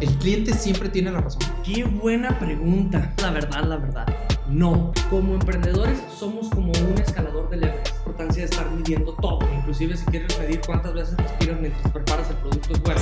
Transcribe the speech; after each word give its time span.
¿el 0.00 0.10
cliente 0.18 0.52
siempre 0.54 0.88
tiene 0.88 1.10
la 1.10 1.20
razón? 1.20 1.42
Qué 1.64 1.84
buena 1.84 2.38
pregunta. 2.38 3.14
La 3.22 3.30
verdad, 3.30 3.64
la 3.64 3.76
verdad. 3.76 4.06
No. 4.48 4.92
Como 5.10 5.34
emprendedores 5.34 5.98
somos 6.16 6.48
como 6.50 6.72
un 6.72 6.98
escalador 6.98 7.48
de 7.50 7.58
levels. 7.58 7.90
La 7.90 7.96
importancia 7.98 8.42
de 8.42 8.48
estar 8.48 8.70
midiendo 8.70 9.14
todo. 9.14 9.38
Inclusive 9.54 9.96
si 9.96 10.04
quieres 10.06 10.38
medir 10.38 10.60
cuántas 10.64 10.94
veces 10.94 11.16
respiras 11.16 11.60
mientras 11.60 11.92
preparas 11.92 12.30
el 12.30 12.36
producto 12.36 12.72
es 12.72 12.82
bueno. 12.82 13.00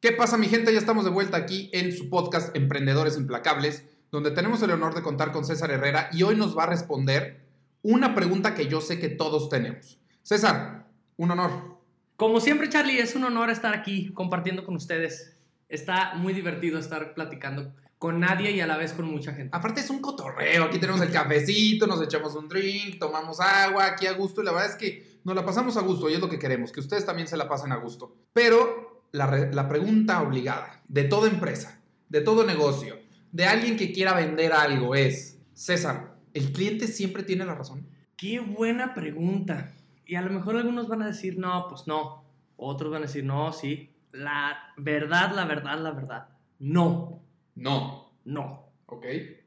¿Qué 0.00 0.12
pasa 0.12 0.36
mi 0.36 0.46
gente? 0.46 0.72
Ya 0.72 0.78
estamos 0.78 1.04
de 1.04 1.10
vuelta 1.10 1.36
aquí 1.36 1.70
en 1.72 1.92
su 1.92 2.08
podcast 2.08 2.54
Emprendedores 2.56 3.16
Implacables, 3.16 3.84
donde 4.12 4.30
tenemos 4.30 4.62
el 4.62 4.70
honor 4.70 4.94
de 4.94 5.02
contar 5.02 5.32
con 5.32 5.44
César 5.44 5.70
Herrera 5.70 6.08
y 6.12 6.22
hoy 6.22 6.36
nos 6.36 6.56
va 6.56 6.64
a 6.64 6.66
responder 6.66 7.48
una 7.82 8.14
pregunta 8.14 8.54
que 8.54 8.68
yo 8.68 8.80
sé 8.80 9.00
que 9.00 9.08
todos 9.08 9.48
tenemos. 9.48 9.98
César, 10.22 10.86
un 11.16 11.30
honor. 11.30 11.77
Como 12.18 12.40
siempre, 12.40 12.68
Charlie, 12.68 12.98
es 12.98 13.14
un 13.14 13.22
honor 13.22 13.48
estar 13.48 13.72
aquí 13.72 14.12
compartiendo 14.12 14.64
con 14.64 14.74
ustedes. 14.74 15.36
Está 15.68 16.14
muy 16.16 16.32
divertido 16.32 16.76
estar 16.76 17.14
platicando 17.14 17.72
con 17.96 18.18
nadie 18.18 18.50
y 18.50 18.60
a 18.60 18.66
la 18.66 18.76
vez 18.76 18.92
con 18.92 19.08
mucha 19.08 19.34
gente. 19.34 19.56
Aparte 19.56 19.82
es 19.82 19.88
un 19.88 20.00
cotorreo, 20.00 20.64
aquí 20.64 20.80
tenemos 20.80 21.00
el 21.00 21.12
cafecito, 21.12 21.86
nos 21.86 22.02
echamos 22.02 22.34
un 22.34 22.48
drink, 22.48 22.98
tomamos 22.98 23.38
agua 23.38 23.86
aquí 23.86 24.08
a 24.08 24.14
gusto 24.14 24.42
y 24.42 24.46
la 24.46 24.50
verdad 24.50 24.70
es 24.70 24.74
que 24.74 25.20
nos 25.22 25.36
la 25.36 25.44
pasamos 25.44 25.76
a 25.76 25.82
gusto 25.82 26.10
y 26.10 26.14
es 26.14 26.20
lo 26.20 26.28
que 26.28 26.40
queremos, 26.40 26.72
que 26.72 26.80
ustedes 26.80 27.06
también 27.06 27.28
se 27.28 27.36
la 27.36 27.48
pasen 27.48 27.70
a 27.70 27.76
gusto. 27.76 28.16
Pero 28.32 29.04
la, 29.12 29.28
la 29.52 29.68
pregunta 29.68 30.20
obligada 30.20 30.82
de 30.88 31.04
toda 31.04 31.28
empresa, 31.28 31.80
de 32.08 32.20
todo 32.20 32.44
negocio, 32.44 32.98
de 33.30 33.46
alguien 33.46 33.76
que 33.76 33.92
quiera 33.92 34.14
vender 34.14 34.52
algo 34.52 34.96
es, 34.96 35.38
César, 35.54 36.16
¿el 36.34 36.50
cliente 36.50 36.88
siempre 36.88 37.22
tiene 37.22 37.44
la 37.44 37.54
razón? 37.54 37.86
Qué 38.16 38.40
buena 38.40 38.92
pregunta. 38.92 39.72
Y 40.08 40.16
a 40.16 40.22
lo 40.22 40.30
mejor 40.30 40.56
algunos 40.56 40.88
van 40.88 41.02
a 41.02 41.06
decir, 41.06 41.38
no, 41.38 41.66
pues 41.68 41.86
no. 41.86 42.24
Otros 42.56 42.90
van 42.90 43.02
a 43.02 43.06
decir, 43.06 43.24
no, 43.24 43.52
sí. 43.52 43.94
La 44.10 44.72
verdad, 44.78 45.34
la 45.34 45.44
verdad, 45.44 45.78
la 45.78 45.90
verdad. 45.90 46.28
No. 46.58 47.22
No. 47.54 48.14
No. 48.24 48.72
¿Ok? 48.86 49.04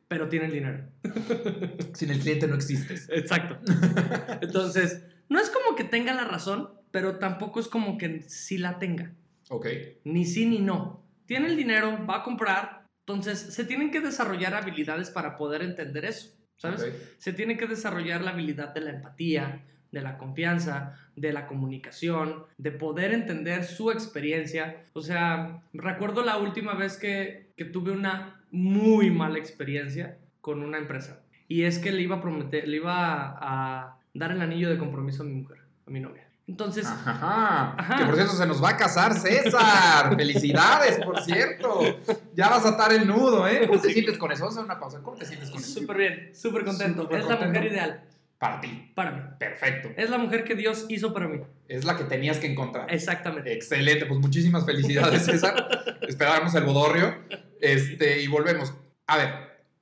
Pero 0.08 0.30
tienen 0.30 0.52
dinero. 0.52 0.84
Sin 1.94 2.12
el 2.12 2.20
cliente 2.20 2.46
no 2.46 2.54
existes. 2.54 3.10
Exacto. 3.10 3.58
Entonces, 4.42 5.04
no 5.30 5.40
es 5.40 5.50
como 5.50 5.76
que 5.76 5.84
tenga 5.84 6.14
la 6.14 6.26
razón, 6.26 6.70
pero 6.92 7.18
tampoco 7.18 7.60
es 7.60 7.68
como 7.68 7.98
que 7.98 8.22
sí 8.30 8.60
la 8.60 8.78
tenga. 8.78 9.16
Ok. 9.50 9.66
Ni 10.04 10.26
sí 10.26 10.46
ni 10.46 10.60
no. 10.60 11.04
Tiene 11.26 11.48
el 11.48 11.58
dinero, 11.58 12.06
va 12.08 12.18
a 12.18 12.24
comprar. 12.24 12.86
Entonces, 13.08 13.40
se 13.40 13.66
tienen 13.66 13.90
que 13.90 14.00
desarrollar 14.00 14.54
habilidades 14.54 15.10
para 15.10 15.38
poder 15.38 15.64
entender 15.64 16.06
eso. 16.06 16.38
¿Sabes? 16.56 16.86
Se 17.18 17.34
tiene 17.34 17.58
que 17.58 17.66
desarrollar 17.66 18.22
la 18.22 18.30
habilidad 18.30 18.76
de 18.76 18.82
la 18.82 18.92
empatía, 18.92 19.66
de 19.92 20.02
la 20.02 20.18
confianza, 20.18 20.96
de 21.16 21.34
la 21.34 21.48
comunicación, 21.48 22.46
de 22.58 22.72
poder 22.72 23.14
entender 23.14 23.66
su 23.66 23.92
experiencia. 23.92 24.84
O 24.94 25.02
sea, 25.02 25.62
recuerdo 25.74 26.24
la 26.24 26.38
última 26.38 26.74
vez 26.74 26.98
que, 26.98 27.52
que 27.58 27.66
tuve 27.66 27.92
una 27.92 28.42
muy 28.52 29.12
mala 29.12 29.38
experiencia 29.38 30.18
con 30.40 30.64
una 30.64 30.78
empresa. 30.78 31.22
Y 31.48 31.64
es 31.64 31.80
que 31.80 31.92
le 31.92 32.02
iba 32.02 32.18
a 32.18 32.22
prometer, 32.22 32.68
le 32.68 32.78
iba 32.78 33.16
a, 33.16 33.38
a 33.42 33.98
dar 34.14 34.32
el 34.32 34.42
anillo 34.42 34.70
de 34.70 34.78
compromiso 34.78 35.24
a 35.24 35.26
mi 35.26 35.34
mujer, 35.34 35.60
a 35.86 35.90
mi 35.90 36.00
novia. 36.00 36.28
Entonces, 36.48 36.86
Ajá. 36.86 37.76
Ajá. 37.78 37.96
Que 37.98 38.06
por 38.06 38.16
cierto 38.16 38.34
se 38.34 38.46
nos 38.46 38.62
va 38.62 38.70
a 38.70 38.78
casar 38.78 39.14
César. 39.14 40.16
Felicidades, 40.18 41.00
por 41.06 41.22
cierto. 41.22 41.82
Ya 42.34 42.50
vas 42.50 42.66
a 42.66 42.70
atar 42.70 42.92
el 42.92 43.08
nudo, 43.08 43.48
¿eh? 43.48 43.68
¿Cómo 43.68 43.80
te 43.80 43.94
sientes 43.94 44.18
con 44.18 44.32
eso? 44.32 44.42
Vamos 44.44 44.58
a 44.58 44.60
hacer 44.62 44.66
una 44.72 44.80
pausa. 44.80 45.00
¿Cómo 45.02 45.18
te 45.18 45.26
sientes 45.26 45.50
con 45.50 45.62
eso? 45.62 45.80
súper 45.80 45.98
bien, 45.98 46.32
súper 46.36 46.66
contento. 46.66 47.04
Es 47.04 47.26
la 47.26 47.38
contento. 47.38 47.48
mujer 47.48 47.72
ideal 47.72 48.04
Para 48.42 48.60
ti. 48.60 48.92
para 48.96 49.12
mí. 49.12 49.22
Perfecto. 49.38 49.92
Es 49.96 50.10
la 50.10 50.18
mujer 50.18 50.44
que 50.44 50.56
Dios 50.56 50.88
hizo 50.90 51.14
para 51.14 51.28
mí. 51.28 51.42
Es 51.68 51.86
la 51.86 51.96
que 51.96 52.06
tenías 52.06 52.40
que 52.40 52.48
encontrar. 52.48 52.92
Exactamente. 52.92 53.54
Excelente, 53.54 54.08
pues 54.08 54.20
muchísimas 54.20 54.66
felicidades, 54.66 55.26
César. 55.26 56.00
Esperábamos 56.02 56.56
el 56.56 56.64
bodorrio. 56.64 57.20
Este, 57.60 58.24
y 58.24 58.26
volvemos. 58.26 58.74
A 59.06 59.18
ver, 59.18 59.30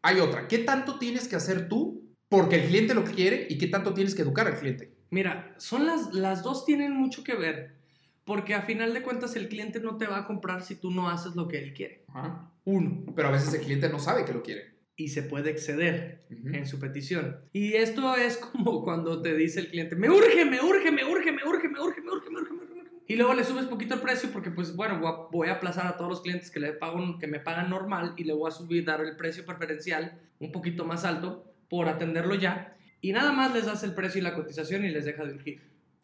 hay 0.01 0.19
otra. 0.19 0.49
¿Qué 0.49 0.57
tanto 0.57 0.99
tienes 0.99 1.29
que 1.29 1.37
hacer 1.37 1.69
tú 1.69 2.13
porque 2.27 2.57
el 2.57 2.67
cliente 2.67 2.93
lo 2.93 3.05
quiere 3.05 3.47
y 3.49 3.57
qué 3.57 3.67
tanto 3.67 3.93
tienes 3.93 4.13
que 4.13 4.23
educar 4.23 4.45
al 4.45 4.59
cliente? 4.59 4.91
Mira, 5.09 5.55
son 5.57 5.87
las, 5.87 6.13
las 6.13 6.43
dos 6.43 6.65
tienen 6.65 6.91
mucho 6.91 7.23
que 7.23 7.35
ver, 7.35 7.77
porque 8.25 8.55
a 8.55 8.63
final 8.63 8.93
de 8.93 9.03
cuentas 9.03 9.37
el 9.37 9.47
cliente 9.47 9.79
no 9.79 9.95
te 9.95 10.05
va 10.05 10.17
a 10.17 10.27
comprar 10.27 10.63
si 10.63 10.75
tú 10.75 10.91
no 10.91 11.07
haces 11.09 11.33
lo 11.37 11.47
que 11.47 11.59
él 11.59 11.73
quiere. 11.73 12.03
Ajá. 12.09 12.51
Uno, 12.65 13.05
Pero 13.15 13.29
a 13.29 13.31
veces 13.31 13.53
el 13.53 13.61
cliente 13.61 13.87
no 13.87 13.99
sabe 13.99 14.25
que 14.25 14.33
lo 14.33 14.43
quiere. 14.43 14.78
Y 14.99 15.07
se 15.07 15.23
puede 15.23 15.49
exceder 15.49 16.25
Ujú. 16.29 16.49
en 16.53 16.67
su 16.67 16.77
petición. 16.77 17.37
Y 17.53 17.73
esto 17.75 18.15
es 18.17 18.35
como 18.35 18.83
cuando 18.83 19.21
te 19.21 19.33
dice 19.33 19.61
el 19.61 19.69
cliente, 19.69 19.95
me 19.95 20.09
urge, 20.09 20.43
me 20.43 20.59
urge, 20.59 20.91
me 20.91 21.05
urge, 21.05 21.31
me 21.31 21.45
urge, 21.45 21.69
me 21.69 21.79
urge, 21.79 22.01
me 22.01 22.11
urge, 22.11 22.29
me 22.29 22.39
urge, 22.39 22.51
me 22.51 22.59
urge. 22.59 22.75
me 22.75 22.81
urge". 22.81 22.89
Y 23.07 23.15
luego 23.15 23.33
le 23.33 23.45
subes 23.45 23.65
poquito 23.65 23.95
el 23.95 24.01
precio 24.01 24.29
porque 24.33 24.51
pues 24.51 24.75
bueno, 24.75 24.99
voy 25.31 25.47
a, 25.47 25.53
aplazar 25.53 25.87
a 25.87 25.95
todos 25.95 26.09
los 26.09 26.21
clientes 26.21 26.51
que, 26.51 26.59
le 26.59 26.73
pago, 26.73 27.17
que 27.17 27.27
me 27.27 27.39
pagan 27.39 27.69
normal 27.69 28.13
y 28.17 28.25
le 28.25 28.33
voy 28.33 28.49
a 28.49 28.51
subir, 28.51 28.83
dar 28.83 28.99
el 28.99 29.15
precio 29.15 29.45
preferencial 29.45 30.19
un 30.39 30.51
poquito 30.51 30.83
más 30.83 31.05
alto 31.05 31.45
por 31.69 31.87
atenderlo 31.87 32.35
ya. 32.35 32.75
Y 32.99 33.13
nada 33.13 33.31
más 33.31 33.53
les 33.53 33.67
das 33.67 33.83
el 33.83 33.93
precio 33.93 34.19
y 34.19 34.23
la 34.23 34.35
cotización 34.35 34.83
y 34.83 34.89
les 34.89 35.05
deja 35.05 35.23
de 35.23 35.33
urgir. 35.33 35.61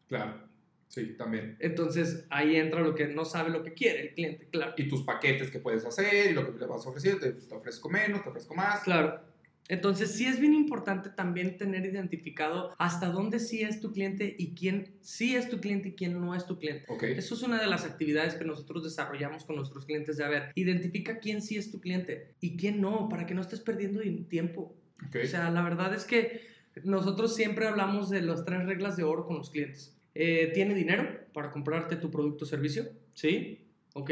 Claro. 0.07 0.47
Sí, 0.95 1.13
también. 1.17 1.57
Entonces 1.59 2.25
ahí 2.29 2.55
entra 2.55 2.79
lo 2.79 2.95
que 2.95 3.05
no 3.07 3.25
sabe 3.25 3.49
lo 3.49 3.65
que 3.65 3.73
quiere 3.73 4.01
el 4.01 4.13
cliente, 4.13 4.47
claro. 4.49 4.75
y 4.77 4.87
tus 4.87 5.03
paquetes 5.03 5.51
que 5.51 5.59
puedes 5.59 5.83
hacer 5.83 6.31
y 6.31 6.33
lo 6.33 6.45
que 6.45 6.57
le 6.57 6.65
vas 6.67 6.85
a 6.85 6.89
ofrecer, 6.89 7.19
te, 7.19 7.33
te 7.33 7.53
ofrezco 7.53 7.89
menos, 7.89 8.23
te 8.23 8.29
ofrezco 8.29 8.55
más. 8.55 8.79
Claro. 8.83 9.19
Entonces 9.67 10.11
sí 10.11 10.25
es 10.25 10.39
bien 10.39 10.53
importante 10.53 11.09
también 11.09 11.57
tener 11.57 11.85
identificado 11.85 12.73
hasta 12.77 13.09
dónde 13.09 13.41
sí 13.41 13.61
es 13.61 13.81
tu 13.81 13.91
cliente 13.91 14.37
y 14.39 14.55
quién 14.55 14.95
sí 15.01 15.35
es 15.35 15.49
tu 15.49 15.59
cliente 15.59 15.89
y 15.89 15.95
quién 15.95 16.17
no 16.21 16.33
es 16.33 16.45
tu 16.45 16.57
cliente. 16.57 16.85
Ok. 16.87 17.03
Eso 17.03 17.35
es 17.35 17.41
una 17.41 17.59
de 17.59 17.67
las 17.67 17.83
actividades 17.83 18.35
que 18.35 18.45
nosotros 18.45 18.81
desarrollamos 18.81 19.43
con 19.43 19.57
nuestros 19.57 19.85
clientes 19.85 20.15
de 20.15 20.23
a 20.23 20.29
ver, 20.29 20.51
identifica 20.55 21.19
quién 21.19 21.41
sí 21.41 21.57
es 21.57 21.71
tu 21.71 21.81
cliente 21.81 22.35
y 22.39 22.55
quién 22.55 22.79
no, 22.79 23.09
para 23.09 23.25
que 23.25 23.33
no 23.33 23.41
estés 23.41 23.59
perdiendo 23.59 23.99
tiempo. 24.29 24.77
ok. 25.07 25.17
O 25.25 25.27
sea, 25.27 25.51
la 25.51 25.61
verdad 25.61 25.93
es 25.93 26.05
que 26.05 26.39
nosotros 26.85 27.35
siempre 27.35 27.67
hablamos 27.67 28.09
de 28.09 28.21
las 28.21 28.45
tres 28.45 28.65
reglas 28.65 28.95
de 28.95 29.03
oro 29.03 29.25
con 29.25 29.37
los 29.39 29.49
clientes. 29.49 29.94
Eh, 30.15 30.51
¿Tiene 30.53 30.73
dinero 30.73 31.07
para 31.33 31.51
comprarte 31.51 31.97
tu 31.97 32.09
producto 32.09 32.45
o 32.45 32.47
servicio? 32.47 32.85
Sí. 33.13 33.67
¿Ok? 33.93 34.11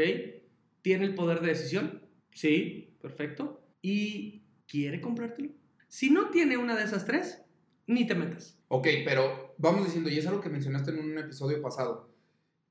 ¿Tiene 0.82 1.06
el 1.06 1.14
poder 1.14 1.40
de 1.40 1.48
decisión? 1.48 2.02
Sí. 2.30 2.96
Perfecto. 3.00 3.62
¿Y 3.82 4.44
quiere 4.66 5.00
comprártelo? 5.00 5.50
Si 5.88 6.10
no 6.10 6.30
tiene 6.30 6.56
una 6.56 6.76
de 6.76 6.84
esas 6.84 7.04
tres, 7.04 7.42
ni 7.86 8.06
te 8.06 8.14
metas. 8.14 8.58
Ok, 8.68 8.88
pero 9.04 9.54
vamos 9.58 9.84
diciendo, 9.84 10.10
y 10.10 10.18
es 10.18 10.26
algo 10.26 10.40
que 10.40 10.48
mencionaste 10.48 10.90
en 10.90 11.00
un 11.00 11.18
episodio 11.18 11.60
pasado. 11.60 12.14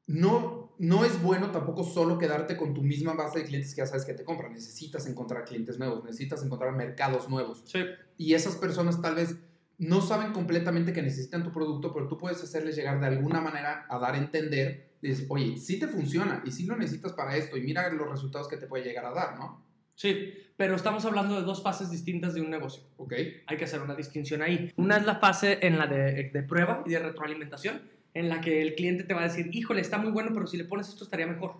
No, 0.08 0.76
no 0.80 1.06
es 1.06 1.22
bueno 1.22 1.52
tampoco 1.52 1.84
solo 1.84 2.18
quedarte 2.18 2.58
con 2.58 2.74
tu 2.74 2.82
misma 2.82 3.14
base 3.14 3.40
de 3.40 3.46
clientes 3.46 3.74
que 3.74 3.80
ya 3.80 3.86
sabes 3.86 4.06
que 4.06 4.14
te 4.14 4.26
compran. 4.26 4.54
Necesitas 4.54 5.08
encontrar 5.08 5.46
clientes 5.46 5.80
nuevos, 5.80 6.04
necesitas 6.04 6.44
encontrar 6.44 6.76
mercados 6.76 7.30
nuevos. 7.30 7.64
Sí. 7.66 7.80
Y 8.18 8.34
esas 8.34 8.56
personas 8.56 9.02
tal 9.02 9.16
vez 9.16 9.38
no 9.78 10.02
saben 10.02 10.32
completamente 10.34 10.94
que 10.94 11.02
necesitan 11.02 11.44
tu 11.44 11.52
producto, 11.52 11.94
pero 11.94 12.08
tú 12.08 12.18
puedes 12.18 12.42
hacerles 12.44 12.76
llegar 12.76 13.00
de 13.00 13.08
alguna 13.08 13.42
manera 13.42 13.86
a 13.90 14.00
dar 14.00 14.16
a 14.16 14.18
entender, 14.18 14.94
dices, 15.02 15.26
oye, 15.30 15.58
sí 15.58 15.80
te 15.80 15.88
funciona 15.88 16.42
y 16.46 16.52
sí 16.52 16.66
lo 16.66 16.76
necesitas 16.76 17.14
para 17.14 17.36
esto 17.36 17.58
y 17.58 17.62
mira 17.62 17.90
los 17.92 18.10
resultados 18.10 18.48
que 18.48 18.58
te 18.58 18.68
puede 18.68 18.84
llegar 18.84 19.06
a 19.06 19.12
dar, 19.12 19.38
¿no? 19.38 19.64
Sí, 19.96 20.34
pero 20.58 20.76
estamos 20.76 21.06
hablando 21.06 21.36
de 21.36 21.44
dos 21.44 21.62
fases 21.62 21.92
distintas 21.92 22.34
de 22.34 22.42
un 22.42 22.50
negocio. 22.50 22.84
Ok, 22.98 23.14
Hay 23.48 23.58
que 23.58 23.66
hacer 23.66 23.82
una 23.82 23.96
distinción 23.96 24.42
ahí. 24.42 24.72
Una 24.78 24.98
es 24.98 25.06
la 25.06 25.16
fase 25.16 25.60
en 25.62 25.78
la 25.78 25.88
de, 25.88 26.30
de 26.32 26.44
prueba 26.44 26.84
y 26.86 26.92
de 26.92 27.00
retroalimentación, 27.00 27.82
en 28.14 28.30
la 28.30 28.42
que 28.42 28.62
el 28.62 28.76
cliente 28.76 29.04
te 29.04 29.14
va 29.14 29.22
a 29.22 29.28
decir, 29.28 29.50
híjole, 29.52 29.82
está 29.82 29.98
muy 29.98 30.12
bueno, 30.12 30.32
pero 30.34 30.48
si 30.48 30.58
le 30.58 30.66
pones 30.66 30.90
esto 30.90 31.04
estaría 31.04 31.28
mejor. 31.28 31.58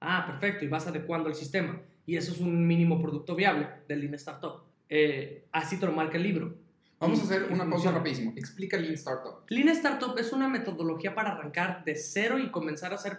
Ah, 0.00 0.24
perfecto, 0.26 0.64
y 0.64 0.68
vas 0.68 0.86
adecuando 0.86 1.28
el 1.28 1.34
sistema. 1.34 1.80
Y 2.06 2.16
eso 2.16 2.32
es 2.32 2.40
un 2.40 2.66
mínimo 2.66 3.00
producto 3.00 3.34
viable 3.36 3.68
del 3.88 4.00
Lean 4.00 4.14
Startup. 4.14 4.64
Eh, 4.88 5.46
así 5.52 5.78
te 5.78 5.86
lo 5.86 5.92
marca 5.92 6.16
el 6.16 6.24
libro. 6.24 6.54
Vamos 7.02 7.18
a 7.20 7.22
Y- 7.22 7.26
hacer 7.26 7.46
y 7.50 7.52
una 7.52 7.68
pausa 7.68 7.90
rapidísimo. 7.90 8.32
Explica 8.36 8.76
Lean 8.78 8.94
Startup. 8.94 9.44
Lean 9.48 9.68
Startup 9.68 10.16
es 10.18 10.32
una 10.32 10.48
metodología 10.48 11.14
para 11.14 11.32
arrancar 11.32 11.84
de 11.84 11.94
cero 11.96 12.38
y 12.38 12.50
comenzar 12.50 12.92
a 12.92 12.94
hacer 12.94 13.18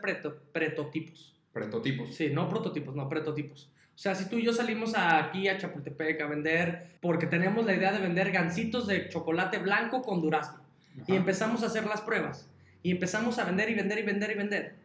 prototipos. 0.52 1.36
Prototipos. 1.52 2.16
Sí, 2.16 2.30
no 2.32 2.50
prototipos, 2.50 2.96
no 2.96 3.08
prototipos. 3.08 3.70
O 3.96 3.98
sea, 3.98 4.16
si 4.16 4.28
tú 4.28 4.38
y 4.38 4.44
yo 4.44 4.54
salimos 4.54 4.94
aquí 4.98 5.48
a 5.48 5.58
Chapultepec 5.60 6.20
a 6.22 6.26
vender, 6.26 6.88
porque 7.00 7.28
tenemos 7.28 7.64
la 7.66 7.76
idea 7.76 7.92
de 7.92 8.00
vender 8.00 8.32
gancitos 8.32 8.88
de 8.88 9.08
chocolate 9.10 9.60
blanco 9.60 10.02
con 10.02 10.20
durazno, 10.20 10.62
y 10.98 11.02
Ajá. 11.12 11.16
empezamos 11.16 11.62
a 11.62 11.68
hacer 11.68 11.86
las 11.86 12.02
pruebas, 12.02 12.50
y 12.82 12.90
empezamos 12.90 13.38
a 13.38 13.44
vender 13.46 13.70
y 13.70 13.76
vender 13.76 14.00
y 14.00 14.02
vender 14.02 14.32
y 14.32 14.34
vender, 14.34 14.76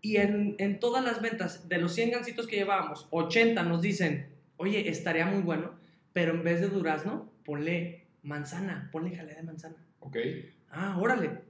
y 0.00 0.16
en, 0.16 0.54
en 0.58 0.80
todas 0.80 1.04
las 1.04 1.20
ventas, 1.20 1.68
de 1.68 1.76
los 1.78 1.92
100 1.94 2.12
gancitos 2.12 2.46
que 2.46 2.56
llevábamos, 2.56 3.06
80 3.10 3.62
nos 3.62 3.82
dicen, 3.82 4.26
oye, 4.56 4.88
estaría 4.88 5.26
muy 5.26 5.42
bueno, 5.42 5.72
pero 6.14 6.32
en 6.32 6.42
vez 6.42 6.62
de 6.62 6.68
durazno, 6.68 7.30
ponle 7.44 8.05
manzana, 8.26 8.88
ponle 8.92 9.16
jalea 9.16 9.36
de 9.36 9.42
manzana. 9.42 9.76
Ok. 10.00 10.16
Ah, 10.70 10.96
órale. 11.00 11.44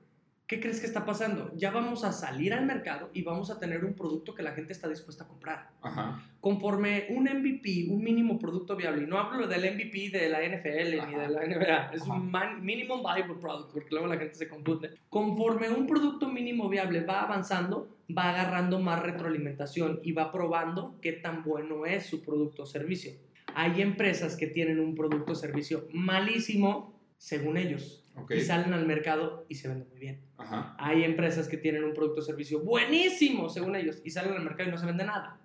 ¿qué 0.48 0.60
crees 0.60 0.78
que 0.78 0.86
está 0.86 1.04
pasando? 1.04 1.50
Ya 1.56 1.72
vamos 1.72 2.04
a 2.04 2.12
salir 2.12 2.54
al 2.54 2.64
mercado 2.64 3.10
y 3.12 3.22
vamos 3.22 3.50
a 3.50 3.58
tener 3.58 3.84
un 3.84 3.94
producto 3.94 4.32
que 4.32 4.44
la 4.44 4.52
gente 4.52 4.72
está 4.72 4.88
dispuesta 4.88 5.24
a 5.24 5.26
comprar. 5.26 5.70
Ajá. 5.82 6.22
Conforme 6.40 7.06
un 7.10 7.24
MVP, 7.24 7.88
un 7.90 8.00
mínimo 8.04 8.38
producto 8.38 8.76
viable, 8.76 9.02
y 9.02 9.06
no 9.08 9.18
hablo 9.18 9.48
del 9.48 9.74
MVP 9.74 10.10
de 10.16 10.28
la 10.28 10.38
NFL 10.44 11.04
ni 11.08 11.14
de 11.16 11.28
la 11.28 11.44
NBA, 11.44 11.90
es 11.94 12.02
Ajá. 12.02 12.12
un 12.12 12.30
man- 12.30 12.64
minimum 12.64 13.00
viable 13.02 13.34
product, 13.40 13.72
porque 13.72 13.88
luego 13.90 14.06
la 14.06 14.18
gente 14.18 14.36
se 14.36 14.48
confunde. 14.48 14.90
Conforme 15.08 15.68
un 15.68 15.84
producto 15.88 16.28
mínimo 16.28 16.68
viable 16.68 17.00
va 17.00 17.22
avanzando, 17.22 17.98
va 18.16 18.30
agarrando 18.30 18.78
más 18.78 19.02
retroalimentación 19.02 19.98
y 20.04 20.12
va 20.12 20.30
probando 20.30 20.96
qué 21.02 21.10
tan 21.14 21.42
bueno 21.42 21.86
es 21.86 22.06
su 22.06 22.22
producto 22.22 22.62
o 22.62 22.66
servicio. 22.66 23.10
Hay 23.58 23.80
empresas 23.80 24.36
que 24.36 24.46
tienen 24.46 24.78
un 24.80 24.94
producto 24.94 25.32
o 25.32 25.34
servicio 25.34 25.88
malísimo, 25.94 27.00
según 27.16 27.56
ellos, 27.56 28.04
Ok. 28.14 28.32
y 28.32 28.40
salen 28.42 28.74
al 28.74 28.86
mercado 28.86 29.46
y 29.48 29.54
se 29.54 29.66
venden 29.68 29.88
muy 29.88 29.98
bien. 29.98 30.20
Ajá. 30.36 30.76
Hay 30.78 31.04
empresas 31.04 31.48
que 31.48 31.56
tienen 31.56 31.82
un 31.82 31.94
producto 31.94 32.20
o 32.20 32.22
servicio 32.22 32.60
buenísimo, 32.60 33.48
según 33.48 33.74
ellos, 33.74 34.02
y 34.04 34.10
salen 34.10 34.34
al 34.34 34.44
mercado 34.44 34.68
y 34.68 34.72
no 34.72 34.78
se 34.78 34.84
vende 34.84 35.04
nada. 35.04 35.40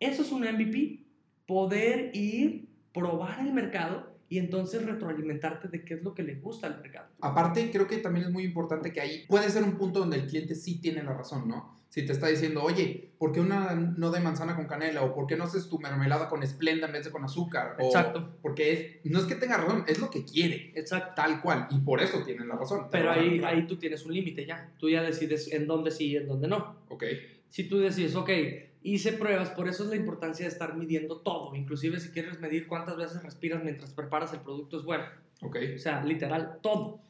Eso 0.00 0.22
es 0.22 0.32
un 0.32 0.42
MVP. 0.42 1.04
Poder 1.46 2.10
ir, 2.14 2.66
probar 2.92 3.38
el 3.46 3.52
mercado 3.52 4.12
y 4.28 4.38
entonces 4.38 4.84
retroalimentarte 4.84 5.68
de 5.68 5.84
qué 5.84 5.94
es 5.94 6.02
lo 6.02 6.14
que 6.14 6.24
le 6.24 6.34
gusta 6.34 6.66
al 6.66 6.80
mercado. 6.80 7.10
Aparte, 7.20 7.70
creo 7.70 7.86
que 7.86 7.98
también 7.98 8.26
es 8.26 8.32
muy 8.32 8.42
importante 8.42 8.92
que 8.92 9.00
ahí 9.00 9.24
puede 9.28 9.48
ser 9.50 9.62
un 9.62 9.78
punto 9.78 10.00
donde 10.00 10.16
el 10.16 10.26
cliente 10.26 10.56
sí 10.56 10.80
tiene 10.80 11.04
la 11.04 11.12
razón, 11.12 11.46
¿no? 11.46 11.79
Si 11.90 12.06
te 12.06 12.12
está 12.12 12.28
diciendo, 12.28 12.62
oye, 12.62 13.10
¿por 13.18 13.32
qué 13.32 13.40
una 13.40 13.74
no 13.74 14.12
de 14.12 14.20
manzana 14.20 14.54
con 14.54 14.66
canela? 14.66 15.02
¿O 15.02 15.12
por 15.12 15.26
qué 15.26 15.36
no 15.36 15.42
haces 15.44 15.68
tu 15.68 15.78
mermelada 15.80 16.28
con 16.28 16.42
esplenda 16.44 16.86
en 16.86 16.92
vez 16.92 17.04
de 17.04 17.10
con 17.10 17.24
azúcar? 17.24 17.76
O 17.80 17.86
Exacto. 17.86 18.36
Porque 18.40 18.72
es- 18.72 19.10
no 19.10 19.18
es 19.18 19.24
que 19.26 19.34
tenga 19.34 19.56
razón, 19.56 19.84
es 19.88 19.98
lo 19.98 20.08
que 20.08 20.24
quiere, 20.24 20.72
Exacto. 20.76 21.14
tal 21.16 21.42
cual. 21.42 21.66
Y 21.70 21.78
por 21.80 22.00
eso 22.00 22.22
tienen 22.24 22.46
la 22.48 22.54
razón. 22.56 22.86
Pero 22.92 23.10
ahí, 23.10 23.42
ahí 23.44 23.66
tú 23.66 23.76
tienes 23.76 24.06
un 24.06 24.14
límite 24.14 24.46
ya. 24.46 24.72
Tú 24.78 24.88
ya 24.88 25.02
decides 25.02 25.52
en 25.52 25.66
dónde 25.66 25.90
sí 25.90 26.06
y 26.12 26.16
en 26.16 26.28
dónde 26.28 26.46
no. 26.46 26.76
Ok. 26.88 27.02
Si 27.48 27.64
tú 27.64 27.78
decides, 27.80 28.14
ok, 28.14 28.30
hice 28.84 29.12
pruebas, 29.14 29.50
por 29.50 29.68
eso 29.68 29.82
es 29.82 29.90
la 29.90 29.96
importancia 29.96 30.46
de 30.46 30.52
estar 30.52 30.76
midiendo 30.76 31.18
todo. 31.22 31.56
Inclusive 31.56 31.98
si 31.98 32.10
quieres 32.10 32.38
medir 32.38 32.68
cuántas 32.68 32.96
veces 32.96 33.20
respiras 33.24 33.64
mientras 33.64 33.92
preparas 33.92 34.32
el 34.32 34.40
producto 34.40 34.78
es 34.78 34.84
bueno. 34.84 35.04
Ok. 35.42 35.56
O 35.74 35.78
sea, 35.80 36.04
literal, 36.04 36.58
todo. 36.62 37.00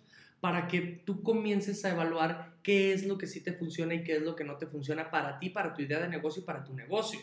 Para 0.41 0.69
que 0.69 0.81
tú 0.81 1.23
comiences 1.23 1.85
a 1.85 1.91
evaluar 1.91 2.55
qué 2.63 2.93
es 2.93 3.07
lo 3.07 3.19
que 3.19 3.27
sí 3.27 3.43
te 3.43 3.53
funciona 3.53 3.95
y 3.95 4.05
qué 4.05 4.17
es 4.17 4.23
lo 4.23 4.37
que 4.37 4.45
no 4.45 4.57
te 4.57 4.67
funciona 4.67 5.11
para 5.11 5.39
ti, 5.39 5.51
para 5.51 5.75
tu 5.75 5.83
idea 5.83 6.01
de 6.01 6.09
negocio 6.09 6.43
y 6.43 6.47
para 6.47 6.65
tu 6.65 6.75
negocio. 6.75 7.21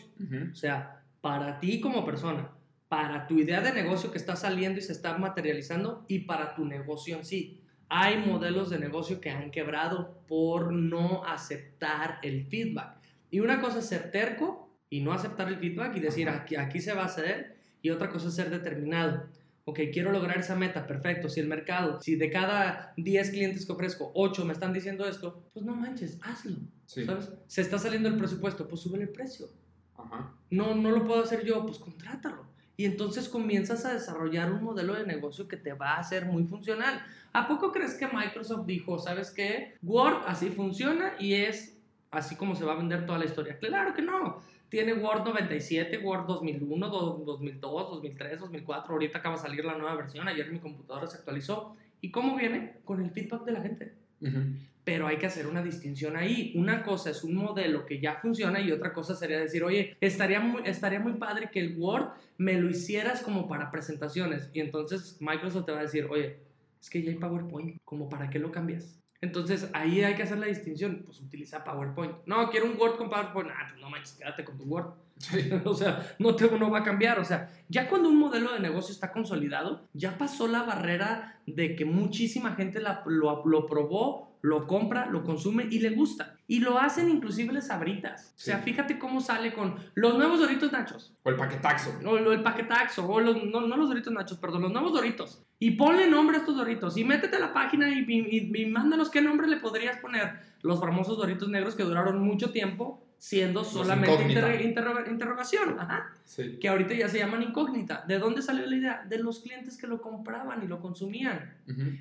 O 0.52 0.54
sea, 0.54 1.02
para 1.20 1.58
ti 1.58 1.80
como 1.80 2.04
persona, 2.04 2.50
para 2.88 3.26
tu 3.26 3.38
idea 3.38 3.60
de 3.60 3.72
negocio 3.72 4.10
que 4.10 4.18
está 4.18 4.36
saliendo 4.36 4.78
y 4.78 4.82
se 4.82 4.92
está 4.92 5.16
materializando 5.18 6.04
y 6.08 6.20
para 6.20 6.54
tu 6.54 6.64
negocio 6.64 7.16
en 7.16 7.24
sí. 7.24 7.60
Hay 7.88 8.18
modelos 8.18 8.70
de 8.70 8.78
negocio 8.78 9.20
que 9.20 9.30
han 9.30 9.50
quebrado 9.50 10.22
por 10.26 10.72
no 10.72 11.24
aceptar 11.24 12.18
el 12.22 12.44
feedback. 12.46 12.98
Y 13.30 13.40
una 13.40 13.60
cosa 13.60 13.78
es 13.78 13.86
ser 13.86 14.10
terco 14.10 14.70
y 14.90 15.00
no 15.00 15.12
aceptar 15.12 15.48
el 15.48 15.58
feedback 15.58 15.96
y 15.96 16.00
decir 16.00 16.28
aquí, 16.28 16.56
aquí 16.56 16.80
se 16.80 16.94
va 16.94 17.02
a 17.02 17.06
hacer 17.06 17.56
y 17.82 17.90
otra 17.90 18.08
cosa 18.10 18.28
es 18.28 18.34
ser 18.34 18.50
determinado. 18.50 19.26
Ok, 19.68 19.80
quiero 19.92 20.10
lograr 20.12 20.38
esa 20.38 20.56
meta, 20.56 20.86
perfecto. 20.86 21.28
Si 21.28 21.40
el 21.40 21.46
mercado, 21.46 22.00
si 22.00 22.16
de 22.16 22.30
cada 22.30 22.94
10 22.96 23.30
clientes 23.32 23.66
que 23.66 23.72
ofrezco, 23.72 24.10
8 24.14 24.46
me 24.46 24.54
están 24.54 24.72
diciendo 24.72 25.06
esto, 25.06 25.44
pues 25.52 25.66
no 25.66 25.76
manches, 25.76 26.18
hazlo. 26.22 26.56
Sí. 26.86 27.04
¿Sabes? 27.04 27.30
Se 27.48 27.60
está 27.60 27.78
saliendo 27.78 28.08
el 28.08 28.16
presupuesto, 28.16 28.66
pues 28.66 28.80
sube 28.80 28.98
el 28.98 29.10
precio 29.10 29.46
Ajá. 29.94 30.32
no, 30.48 30.74
no 30.74 30.90
lo 30.90 31.04
puedo 31.04 31.22
hacer 31.22 31.44
yo, 31.44 31.66
pues 31.66 31.78
contrátalo. 31.78 32.46
Y 32.78 32.86
entonces 32.86 33.28
comienzas 33.28 33.84
a 33.84 33.92
desarrollar 33.92 34.50
un 34.50 34.62
modelo 34.64 34.94
de 34.94 35.04
negocio 35.04 35.46
que 35.48 35.58
te 35.58 35.74
va 35.74 35.96
a 35.96 35.98
hacer 35.98 36.24
muy 36.24 36.44
funcional. 36.44 37.02
¿A 37.34 37.46
poco 37.46 37.70
crees 37.70 37.92
que 37.92 38.06
Microsoft 38.06 38.64
dijo, 38.64 38.98
sabes 38.98 39.30
qué? 39.30 39.74
Word 39.82 40.22
así 40.26 40.48
funciona 40.48 41.12
y 41.18 41.34
es 41.34 41.76
así 42.10 42.36
como 42.36 42.54
se 42.54 42.64
va 42.64 42.72
a 42.72 42.76
vender 42.76 43.04
toda 43.04 43.18
la 43.18 43.26
historia. 43.26 43.58
Claro 43.58 43.92
que 43.92 44.00
no. 44.00 44.40
Tiene 44.68 44.92
Word 44.94 45.24
97, 45.24 45.98
Word 45.98 46.26
2001, 46.26 46.88
do- 46.88 47.22
2002, 47.24 47.90
2003, 47.90 48.38
2004. 48.40 48.92
Ahorita 48.92 49.18
acaba 49.18 49.36
de 49.36 49.40
salir 49.42 49.64
la 49.64 49.76
nueva 49.78 49.94
versión. 49.96 50.28
Ayer 50.28 50.50
mi 50.52 50.58
computadora 50.58 51.06
se 51.06 51.16
actualizó. 51.16 51.74
¿Y 52.00 52.10
cómo 52.10 52.36
viene? 52.36 52.74
Con 52.84 53.02
el 53.02 53.10
feedback 53.10 53.44
de 53.44 53.52
la 53.52 53.60
gente 53.62 53.92
Ujú. 54.20 54.38
pero 54.84 55.06
hay 55.06 55.16
que 55.18 55.26
hacer 55.26 55.46
una 55.46 55.62
distinción 55.62 56.16
ahí. 56.16 56.52
Una 56.54 56.82
cosa 56.82 57.10
es 57.10 57.22
un 57.24 57.34
modelo 57.34 57.84
que 57.86 57.98
ya 58.00 58.14
funciona 58.16 58.60
y 58.60 58.70
otra 58.72 58.92
cosa 58.92 59.14
sería 59.14 59.38
decir, 59.38 59.62
oye, 59.64 59.96
estaría 60.00 60.40
muy, 60.40 60.62
estaría 60.64 60.98
muy 61.00 61.14
padre 61.14 61.50
que 61.52 61.60
el 61.60 61.76
Word 61.78 62.08
me 62.38 62.54
lo 62.60 62.70
hicieras 62.70 63.20
como 63.22 63.48
para 63.48 63.70
presentaciones. 63.70 64.48
Y 64.54 64.60
entonces 64.60 65.16
Microsoft 65.20 65.66
te 65.66 65.72
va 65.72 65.80
a 65.80 65.82
decir, 65.82 66.06
oye, 66.10 66.38
es 66.80 66.88
que 66.90 67.02
ya 67.02 67.10
hay 67.10 67.16
PowerPoint, 67.16 67.76
¿como 67.84 68.08
para 68.08 68.30
qué 68.30 68.38
lo 68.38 68.50
cambias? 68.52 68.98
Entonces 69.20 69.68
ahí 69.74 70.02
hay 70.02 70.14
que 70.14 70.22
hacer 70.22 70.38
la 70.38 70.46
distinción, 70.46 71.02
pues 71.04 71.20
utiliza 71.20 71.64
PowerPoint. 71.64 72.14
No, 72.26 72.50
quiero 72.50 72.66
un 72.66 72.78
Word 72.78 72.96
con 72.96 73.10
PowerPoint. 73.10 73.50
Ah, 73.52 73.66
pues 73.68 73.80
no 73.80 73.90
manches, 73.90 74.12
quédate 74.12 74.44
con 74.44 74.56
tu 74.56 74.64
Word. 74.64 74.92
O 75.64 75.74
sea, 75.74 76.14
no, 76.18 76.34
te, 76.36 76.50
no 76.58 76.70
va 76.70 76.78
a 76.80 76.84
cambiar. 76.84 77.18
O 77.18 77.24
sea, 77.24 77.50
ya 77.68 77.88
cuando 77.88 78.08
un 78.08 78.18
modelo 78.18 78.52
de 78.52 78.60
negocio 78.60 78.92
está 78.92 79.12
consolidado, 79.12 79.88
ya 79.92 80.16
pasó 80.18 80.46
la 80.48 80.62
barrera 80.62 81.36
de 81.46 81.74
que 81.76 81.84
muchísima 81.84 82.54
gente 82.54 82.80
la- 82.80 83.02
lo, 83.06 83.44
lo 83.46 83.66
probó, 83.66 84.28
lo 84.42 84.66
compra, 84.68 85.06
lo 85.06 85.24
consume 85.24 85.66
y 85.70 85.80
le 85.80 85.90
gusta. 85.90 86.36
Y 86.46 86.60
lo 86.60 86.78
hacen 86.78 87.08
inclusive 87.10 87.52
las 87.52 87.66
sabritas. 87.66 88.32
O 88.36 88.40
sea, 88.40 88.58
fíjate 88.58 88.98
cómo 88.98 89.20
sale 89.20 89.52
con 89.52 89.74
los 89.94 90.16
nuevos 90.16 90.38
Doritos 90.40 90.70
Nachos. 90.72 91.12
O 91.24 91.30
el 91.30 91.36
paquetaxo. 91.36 91.92
O 92.06 92.16
el 92.16 92.42
paquetaxo, 92.42 93.06
o 93.06 93.20
los, 93.20 93.44
no, 93.44 93.62
no 93.62 93.76
los 93.76 93.88
Doritos 93.88 94.12
Nachos, 94.12 94.38
perdón, 94.38 94.62
los 94.62 94.72
nuevos 94.72 94.92
Doritos. 94.92 95.42
Y 95.58 95.72
ponle 95.72 96.08
nombre 96.08 96.36
a 96.36 96.40
estos 96.40 96.56
Doritos. 96.56 96.96
Y 96.96 97.04
métete 97.04 97.36
a 97.36 97.40
la 97.40 97.52
página 97.52 97.88
y, 97.90 98.04
y- 98.08 98.50
y- 98.54 98.62
y 98.62 98.66
mándanos 98.66 99.10
qué 99.10 99.20
nombre 99.20 99.48
le 99.48 99.56
podrías 99.56 99.98
poner. 99.98 100.38
Los 100.62 100.78
famosos 100.80 101.18
Doritos 101.18 101.48
negros 101.48 101.74
que 101.74 101.82
duraron 101.82 102.20
mucho 102.22 102.50
tiempo 102.52 103.04
siendo 103.18 103.64
solamente 103.64 104.24
interro- 104.24 105.10
interrogación. 105.10 105.78
Ajá 105.78 106.12
Sí. 106.24 106.58
que 106.60 106.68
ahorita 106.68 106.94
ya 106.94 107.08
se 107.08 107.18
llaman 107.18 107.42
incógnita. 107.42 108.04
¿De 108.06 108.18
dónde 108.18 108.42
salió 108.42 108.64
la 108.66 108.76
idea? 108.76 109.04
De 109.08 109.18
los 109.18 109.40
clientes 109.40 109.76
que 109.78 109.86
lo 109.86 110.00
compraban 110.00 110.62
y 110.62 110.66
lo 110.66 110.80
consumían. 110.80 111.54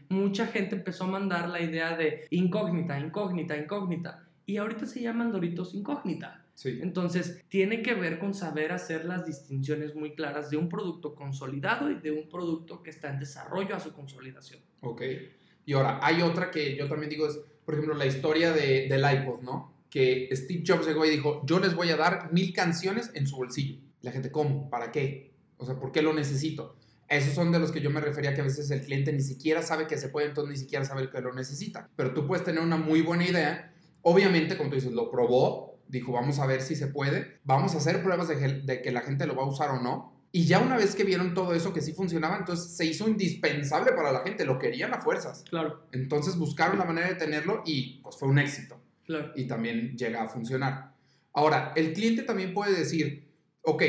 Mucha 0.09 0.47
gente 0.47 0.75
empezó 0.75 1.05
a 1.05 1.07
mandar 1.07 1.49
la 1.49 1.61
idea 1.61 1.95
de 1.95 2.27
incógnita, 2.29 2.99
incógnita, 2.99 3.57
incógnita. 3.57 4.23
Y 4.45 4.57
ahorita 4.57 4.85
se 4.85 5.01
llaman 5.01 5.31
Doritos 5.31 5.73
incógnita. 5.73 6.43
Sí. 6.53 6.79
Entonces, 6.81 7.43
tiene 7.49 7.81
que 7.83 7.93
ver 7.93 8.17
con 8.19 8.33
saber 8.33 8.71
hacer 8.71 9.05
las 9.05 9.25
distinciones 9.25 9.93
muy 9.95 10.13
claras 10.15 10.49
de 10.49 10.57
un 10.57 10.67
producto 10.69 11.13
consolidado 11.15 11.91
y 11.91 11.95
de 11.95 12.11
un 12.11 12.27
producto 12.27 12.81
que 12.83 12.89
está 12.89 13.09
en 13.09 13.19
desarrollo 13.19 13.75
a 13.75 13.79
su 13.79 13.93
consolidación. 13.93 14.59
Ok. 14.81 15.03
Y 15.65 15.73
ahora, 15.73 15.99
hay 16.01 16.21
otra 16.21 16.49
que 16.51 16.75
yo 16.75 16.87
también 16.87 17.09
digo 17.11 17.27
es, 17.27 17.39
por 17.63 17.75
ejemplo, 17.75 17.93
la 17.95 18.05
historia 18.07 18.51
de, 18.53 18.87
del 18.89 19.01
iPod, 19.21 19.41
¿no? 19.43 19.76
Que 19.89 20.29
Steve 20.33 20.63
Jobs 20.67 20.85
llegó 20.85 21.05
y 21.05 21.09
dijo, 21.09 21.41
yo 21.45 21.59
les 21.59 21.73
voy 21.75 21.89
a 21.89 21.97
dar 21.97 22.31
mil 22.33 22.53
canciones 22.53 23.11
en 23.13 23.25
su 23.27 23.37
bolsillo. 23.37 23.79
La 24.01 24.11
gente, 24.11 24.31
¿cómo? 24.31 24.69
¿Para 24.69 24.91
qué? 24.91 25.33
O 25.57 25.65
sea, 25.65 25.79
¿por 25.79 25.91
qué 25.91 26.01
lo 26.01 26.13
necesito? 26.13 26.75
Esos 27.07 27.33
son 27.33 27.51
de 27.53 27.59
los 27.59 27.71
que 27.71 27.79
yo 27.79 27.89
me 27.89 28.01
refería 28.01 28.33
que 28.35 28.41
a 28.41 28.43
veces 28.43 28.69
el 28.69 28.81
cliente 28.81 29.13
ni 29.13 29.21
siquiera 29.21 29.61
sabe 29.61 29.87
que 29.87 29.97
se 29.97 30.09
puede, 30.09 30.27
entonces 30.27 30.51
ni 30.51 30.57
siquiera 30.57 30.83
sabe 30.83 31.09
que 31.09 31.21
lo 31.21 31.33
necesita. 31.33 31.89
Pero 31.95 32.13
tú 32.13 32.27
puedes 32.27 32.43
tener 32.45 32.61
una 32.61 32.75
muy 32.75 33.01
buena 33.01 33.25
idea. 33.25 33.73
Obviamente, 34.01 34.57
como 34.57 34.69
tú 34.69 34.75
dices, 34.75 34.91
lo 34.91 35.09
probó, 35.09 35.79
dijo, 35.87 36.11
vamos 36.11 36.39
a 36.39 36.45
ver 36.45 36.61
si 36.61 36.75
se 36.75 36.87
puede, 36.87 37.39
vamos 37.45 37.73
a 37.73 37.77
hacer 37.77 38.03
pruebas 38.03 38.27
de, 38.27 38.37
que- 38.37 38.47
de 38.61 38.81
que 38.81 38.91
la 38.91 39.01
gente 39.01 39.25
lo 39.25 39.35
va 39.37 39.43
a 39.43 39.47
usar 39.47 39.69
o 39.71 39.81
no. 39.81 40.13
Y 40.33 40.45
ya 40.45 40.59
una 40.59 40.75
vez 40.75 40.93
que 40.95 41.05
vieron 41.05 41.33
todo 41.33 41.53
eso 41.55 41.73
que 41.73 41.81
sí 41.81 41.93
funcionaba, 41.93 42.37
entonces 42.37 42.75
se 42.75 42.85
hizo 42.85 43.07
indispensable 43.07 43.93
para 43.93 44.11
la 44.11 44.19
gente, 44.23 44.43
lo 44.45 44.59
querían 44.59 44.93
a 44.93 44.99
fuerzas. 44.99 45.45
Claro, 45.49 45.87
Entonces 45.93 46.35
buscaron 46.37 46.77
la 46.77 46.83
manera 46.85 47.07
de 47.07 47.15
tenerlo 47.15 47.63
y 47.65 48.01
pues 48.03 48.17
fue 48.17 48.27
un 48.27 48.37
éxito 48.37 48.77
claro. 49.07 49.31
y 49.35 49.47
también 49.47 49.97
llega 49.97 50.21
a 50.21 50.27
funcionar. 50.27 50.93
Ahora, 51.33 51.73
el 51.75 51.93
cliente 51.93 52.23
también 52.23 52.53
puede 52.53 52.77
decir, 52.77 53.23
ok, 53.61 53.83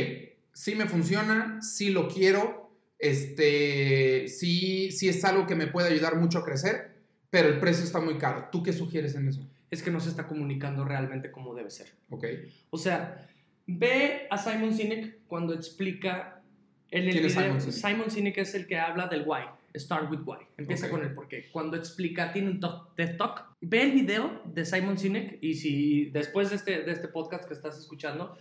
sí 0.53 0.75
me 0.75 0.87
funciona, 0.87 1.61
sí 1.63 1.91
lo 1.91 2.09
quiero, 2.09 2.71
este, 2.99 4.29
sí, 4.29 4.91
sí 4.91 5.09
es 5.09 5.25
algo 5.25 5.47
que 5.47 5.55
me 5.55 5.67
puede 5.67 5.89
ayudar 5.89 6.17
mucho 6.17 6.39
a 6.39 6.45
crecer, 6.45 6.97
pero 7.31 7.49
el 7.49 7.61
precio 7.61 7.85
está 7.85 8.01
muy 8.01 8.19
caro. 8.19 8.49
¿Tú 8.51 8.63
qué 8.63 8.73
sugieres 8.73 9.15
en 9.15 9.29
eso? 9.29 9.47
Es 9.71 9.83
que 9.83 9.91
no 9.91 10.01
se 10.01 10.09
está 10.09 10.27
comunicando 10.27 10.85
realmente 10.85 11.31
como 11.31 11.55
debe 11.55 11.71
ser. 11.71 11.89
Ok, 12.11 12.25
O 12.71 12.79
sea, 12.79 13.29
ve 13.67 14.27
a 14.31 14.39
Simon 14.39 14.75
Sinek 14.75 15.19
cuando 15.27 15.55
explica 15.55 16.43
en 16.91 17.05
el 17.05 17.13
¿Quién 17.13 17.27
es. 17.27 17.33
Simon 17.35 17.61
Sinek? 17.61 17.75
Simon 17.75 18.11
Sinek 18.11 18.39
es 18.39 18.55
el 18.55 18.67
que 18.67 18.79
habla 18.79 19.07
del 19.09 19.25
why. 19.27 19.43
Start 19.75 20.11
with 20.11 20.21
why. 20.25 20.39
Empieza 20.57 20.87
Ok. 20.87 20.93
con 20.93 21.03
el 21.03 21.15
por 21.15 21.29
qué. 21.29 21.51
Cuando 21.51 21.77
explica, 21.77 22.33
tiene 22.33 22.51
un 22.51 22.61
TED 22.97 23.17
Talk. 23.17 23.57
Ve 23.61 23.83
el 23.83 23.93
video 23.93 24.43
de 24.47 24.65
Simon 24.65 24.99
Sinek 24.99 25.39
y 25.43 25.55
si 25.55 26.07
después 26.11 26.51
de 26.51 26.57
este, 26.57 26.83
de 26.83 26.93
este 26.93 27.09
podcast 27.09 27.47
que 27.47 27.55
estás 27.55 27.79
escuchando, 27.79 28.37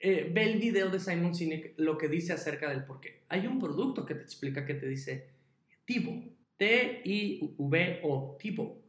eh, 0.00 0.30
ve 0.34 0.44
el 0.52 0.58
video 0.58 0.90
de 0.90 0.98
Simon 0.98 1.34
Sinek, 1.34 1.74
lo 1.76 1.96
que 1.96 2.08
dice 2.08 2.32
acerca 2.32 2.68
del 2.68 2.84
por 2.84 3.00
qué. 3.00 3.22
Hay 3.28 3.46
un 3.46 3.58
producto 3.58 4.04
que 4.04 4.14
te 4.14 4.22
explica 4.22 4.66
que 4.66 4.74
te 4.74 4.88
dice 4.88 5.30
TIVO. 5.84 6.24
T-I-V-O. 6.56 8.36
TIVO. 8.38 8.82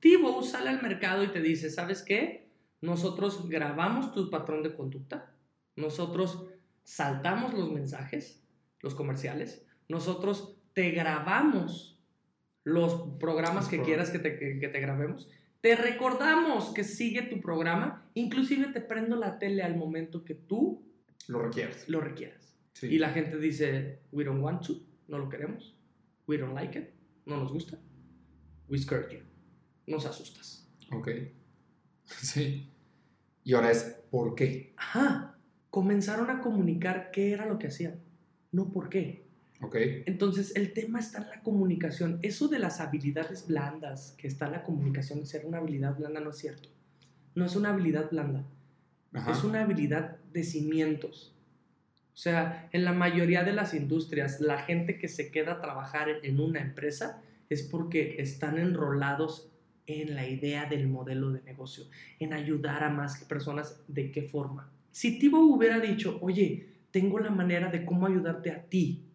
Tivo 0.00 0.42
sale 0.42 0.70
al 0.70 0.82
mercado 0.82 1.24
y 1.24 1.28
te 1.28 1.40
dice, 1.40 1.70
¿sabes 1.70 2.02
qué? 2.02 2.48
Nosotros 2.80 3.48
grabamos 3.48 4.12
tu 4.12 4.30
patrón 4.30 4.62
de 4.62 4.74
conducta, 4.74 5.32
nosotros 5.74 6.46
saltamos 6.84 7.54
los 7.54 7.72
mensajes, 7.72 8.44
los 8.80 8.94
comerciales, 8.94 9.66
nosotros 9.88 10.57
te 10.74 10.90
grabamos 10.90 11.98
los 12.64 13.16
programas 13.18 13.64
Los 13.64 13.70
que 13.70 13.76
programas. 13.78 14.10
quieras 14.10 14.10
que 14.10 14.18
te, 14.18 14.38
que, 14.38 14.58
que 14.60 14.68
te 14.68 14.80
grabemos 14.80 15.28
Te 15.60 15.74
recordamos 15.74 16.72
que 16.74 16.84
sigue 16.84 17.22
tu 17.22 17.40
programa, 17.40 18.08
inclusive 18.14 18.66
te 18.72 18.80
prendo 18.80 19.16
la 19.16 19.38
tele 19.38 19.62
al 19.62 19.76
momento 19.76 20.24
que 20.24 20.34
tú 20.34 20.82
Lo 21.28 21.40
requieres. 21.42 21.88
lo 21.88 22.00
requieras. 22.00 22.56
Sí. 22.74 22.86
Y 22.86 22.98
la 22.98 23.10
gente 23.10 23.38
dice, 23.38 24.00
we 24.12 24.22
don't 24.24 24.40
want 24.42 24.64
to, 24.66 24.74
no 25.08 25.18
lo 25.18 25.28
queremos, 25.28 25.76
we 26.28 26.38
don't 26.38 26.54
like 26.54 26.78
it, 26.78 26.90
no 27.26 27.36
nos 27.38 27.52
gusta, 27.52 27.76
we 28.68 28.78
scared 28.78 29.10
you, 29.10 29.20
nos 29.86 30.06
asustas. 30.06 30.68
Ok. 30.92 31.08
Sí. 32.04 32.70
Y 33.44 33.52
ahora 33.54 33.70
es, 33.70 33.82
¿por 34.10 34.34
qué? 34.34 34.72
Ajá, 34.78 35.38
comenzaron 35.70 36.30
a 36.30 36.40
comunicar 36.40 37.10
qué 37.10 37.32
era 37.32 37.44
lo 37.46 37.58
que 37.58 37.66
hacían, 37.66 38.00
no 38.52 38.70
por 38.72 38.88
qué. 38.88 39.27
Ok. 39.60 39.76
Entonces, 40.06 40.54
el 40.54 40.72
tema 40.72 41.00
está 41.00 41.18
en 41.18 41.28
la 41.28 41.42
comunicación. 41.42 42.18
Eso 42.22 42.48
de 42.48 42.58
las 42.58 42.80
habilidades 42.80 43.46
blandas, 43.46 44.14
que 44.18 44.28
está 44.28 44.46
en 44.46 44.52
la 44.52 44.62
comunicación, 44.62 45.26
ser 45.26 45.46
una 45.46 45.58
habilidad 45.58 45.96
blanda 45.96 46.20
no 46.20 46.30
es 46.30 46.38
cierto. 46.38 46.68
No 47.34 47.44
es 47.44 47.56
una 47.56 47.70
habilidad 47.70 48.10
blanda, 48.10 48.44
Ajá. 49.12 49.32
es 49.32 49.44
una 49.44 49.62
habilidad 49.62 50.16
de 50.32 50.44
cimientos. 50.44 51.34
O 52.14 52.20
sea, 52.20 52.68
en 52.72 52.84
la 52.84 52.92
mayoría 52.92 53.44
de 53.44 53.52
las 53.52 53.74
industrias, 53.74 54.40
la 54.40 54.58
gente 54.58 54.98
que 54.98 55.06
se 55.06 55.30
queda 55.30 55.52
a 55.52 55.60
trabajar 55.60 56.08
en 56.22 56.40
una 56.40 56.60
empresa 56.60 57.22
es 57.48 57.62
porque 57.62 58.16
están 58.18 58.58
enrolados 58.58 59.52
en 59.86 60.14
la 60.14 60.28
idea 60.28 60.66
del 60.66 60.88
modelo 60.88 61.30
de 61.30 61.42
negocio, 61.42 61.84
en 62.18 62.32
ayudar 62.32 62.84
a 62.84 62.90
más 62.90 63.24
personas. 63.24 63.82
¿De 63.88 64.10
qué 64.10 64.22
forma? 64.22 64.70
Si 64.90 65.18
Tibo 65.18 65.40
hubiera 65.40 65.78
dicho, 65.80 66.18
oye, 66.20 66.66
tengo 66.90 67.18
la 67.18 67.30
manera 67.30 67.70
de 67.70 67.84
cómo 67.84 68.06
ayudarte 68.06 68.50
a 68.50 68.62
ti, 68.64 69.07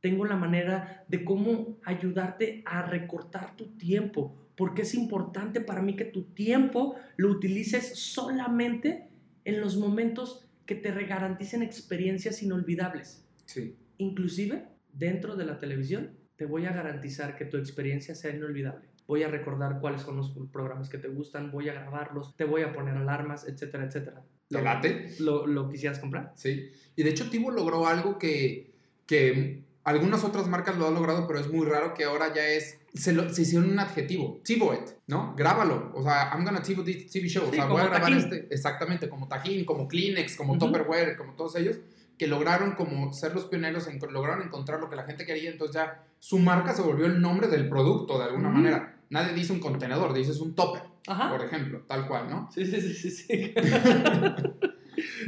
tengo 0.00 0.24
la 0.24 0.36
manera 0.36 1.04
de 1.08 1.24
cómo 1.24 1.78
ayudarte 1.84 2.62
a 2.64 2.82
recortar 2.82 3.56
tu 3.56 3.76
tiempo, 3.76 4.36
porque 4.56 4.82
es 4.82 4.94
importante 4.94 5.60
para 5.60 5.82
mí 5.82 5.96
que 5.96 6.04
tu 6.04 6.24
tiempo 6.24 6.96
lo 7.16 7.30
utilices 7.30 7.98
solamente 7.98 9.08
en 9.44 9.60
los 9.60 9.76
momentos 9.76 10.46
que 10.66 10.74
te 10.74 10.90
garanticen 11.04 11.62
experiencias 11.62 12.42
inolvidables. 12.42 13.26
Sí. 13.46 13.74
Inclusive, 13.98 14.66
dentro 14.92 15.36
de 15.36 15.44
la 15.44 15.58
televisión, 15.58 16.10
te 16.36 16.46
voy 16.46 16.66
a 16.66 16.72
garantizar 16.72 17.36
que 17.36 17.44
tu 17.44 17.56
experiencia 17.56 18.14
sea 18.14 18.34
inolvidable. 18.34 18.88
Voy 19.06 19.24
a 19.24 19.28
recordar 19.28 19.80
cuáles 19.80 20.02
son 20.02 20.16
los 20.16 20.30
programas 20.52 20.88
que 20.88 20.98
te 20.98 21.08
gustan, 21.08 21.50
voy 21.50 21.68
a 21.68 21.72
grabarlos, 21.74 22.36
te 22.36 22.44
voy 22.44 22.62
a 22.62 22.72
poner 22.72 22.96
alarmas, 22.96 23.46
etcétera, 23.48 23.84
etcétera. 23.84 24.22
¿Te 24.48 24.58
¿Lo- 24.58 24.64
late? 24.64 25.08
¿Lo, 25.18 25.46
lo 25.46 25.68
quisieras 25.68 25.98
comprar? 25.98 26.32
Sí. 26.36 26.70
Y 26.96 27.02
de 27.02 27.10
hecho, 27.10 27.28
Tivo 27.28 27.50
logró 27.50 27.86
algo 27.86 28.18
que, 28.18 28.70
que 29.06 29.64
algunas 29.90 30.24
otras 30.24 30.48
marcas 30.48 30.76
lo 30.78 30.86
han 30.88 30.94
logrado, 30.94 31.26
pero 31.26 31.38
es 31.38 31.48
muy 31.52 31.66
raro 31.66 31.94
que 31.94 32.04
ahora 32.04 32.32
ya 32.34 32.46
es. 32.48 32.78
Se, 32.94 33.12
lo- 33.12 33.32
se 33.32 33.42
hicieron 33.42 33.70
un 33.70 33.78
adjetivo, 33.78 34.40
Tivo 34.44 34.74
it, 34.74 34.80
¿no? 35.06 35.34
Grábalo. 35.36 35.92
O 35.94 36.02
sea, 36.02 36.30
I'm 36.32 36.44
gonna 36.44 36.60
this 36.60 37.10
TV 37.10 37.28
show. 37.28 37.44
Sí, 37.44 37.50
o 37.52 37.54
sea, 37.54 37.66
voy 37.66 37.80
a 37.82 37.84
grabar 37.84 38.00
Tajín. 38.10 38.18
este. 38.18 38.48
Exactamente, 38.52 39.08
como 39.08 39.28
Tajín, 39.28 39.64
como 39.64 39.86
Kleenex, 39.86 40.36
como 40.36 40.54
Ujú. 40.54 40.66
Tupperware, 40.66 41.16
como 41.16 41.34
todos 41.34 41.54
ellos, 41.56 41.78
que 42.18 42.26
lograron 42.26 42.72
como 42.72 43.12
ser 43.12 43.32
los 43.34 43.44
pioneros, 43.44 43.86
en, 43.86 44.00
lograron 44.10 44.42
encontrar 44.42 44.80
lo 44.80 44.90
que 44.90 44.96
la 44.96 45.04
gente 45.04 45.24
quería. 45.24 45.50
Entonces 45.50 45.76
ya 45.76 46.04
su 46.18 46.38
marca 46.40 46.72
se 46.74 46.82
volvió 46.82 47.06
el 47.06 47.20
nombre 47.20 47.46
del 47.48 47.68
producto 47.68 48.18
de 48.18 48.24
alguna 48.24 48.48
Ujú. 48.48 48.56
manera. 48.58 48.96
Nadie 49.08 49.34
dice 49.34 49.52
un 49.52 49.60
contenedor, 49.60 50.12
dices 50.12 50.40
un 50.40 50.54
topper, 50.54 50.82
Ajá. 51.06 51.30
por 51.30 51.44
ejemplo, 51.44 51.82
tal 51.86 52.06
cual, 52.08 52.28
¿no? 52.30 52.48
Sí, 52.52 52.64
sí, 52.66 52.80
sí, 52.80 52.94
sí. 52.94 53.10
sí. 53.10 53.54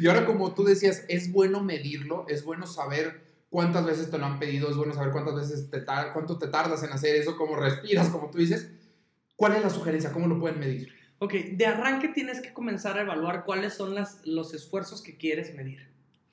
Y 0.01 0.07
ahora, 0.07 0.27
como 0.27 0.53
tú 0.55 0.65
decías, 0.65 1.05
es 1.09 1.33
bueno 1.33 1.63
medirlo, 1.63 2.27
es 2.29 2.45
bueno 2.45 2.67
saber 2.67 3.23
cuántas 3.53 3.85
veces 3.85 4.11
te 4.11 4.17
lo 4.17 4.25
han 4.25 4.39
pedido, 4.39 4.71
es 4.71 4.77
bueno 4.77 4.95
saber 4.95 5.13
cuántas 5.13 5.35
veces 5.35 5.71
te 5.71 5.85
cuánto 6.15 6.39
te 6.39 6.49
tardas 6.49 6.83
en 6.85 6.91
hacer 6.91 7.15
eso, 7.17 7.37
cómo 7.37 7.55
respiras, 7.55 8.09
como 8.09 8.31
tú 8.31 8.39
dices. 8.39 8.73
¿Cuál 9.37 9.57
es 9.57 9.63
la 9.63 9.69
sugerencia? 9.69 10.11
¿Cómo 10.11 10.27
lo 10.27 10.41
pueden 10.41 10.59
medir? 10.59 10.91
Ok, 11.19 11.35
de 11.35 11.67
arranque 11.67 12.09
tienes 12.09 12.41
que 12.41 12.55
comenzar 12.55 12.97
a 12.97 13.03
evaluar 13.03 13.45
cuáles 13.45 13.75
son 13.75 13.95
las, 13.95 14.27
los 14.27 14.55
esfuerzos 14.55 15.03
que 15.03 15.19
quieres 15.19 15.55
medir. 15.55 15.87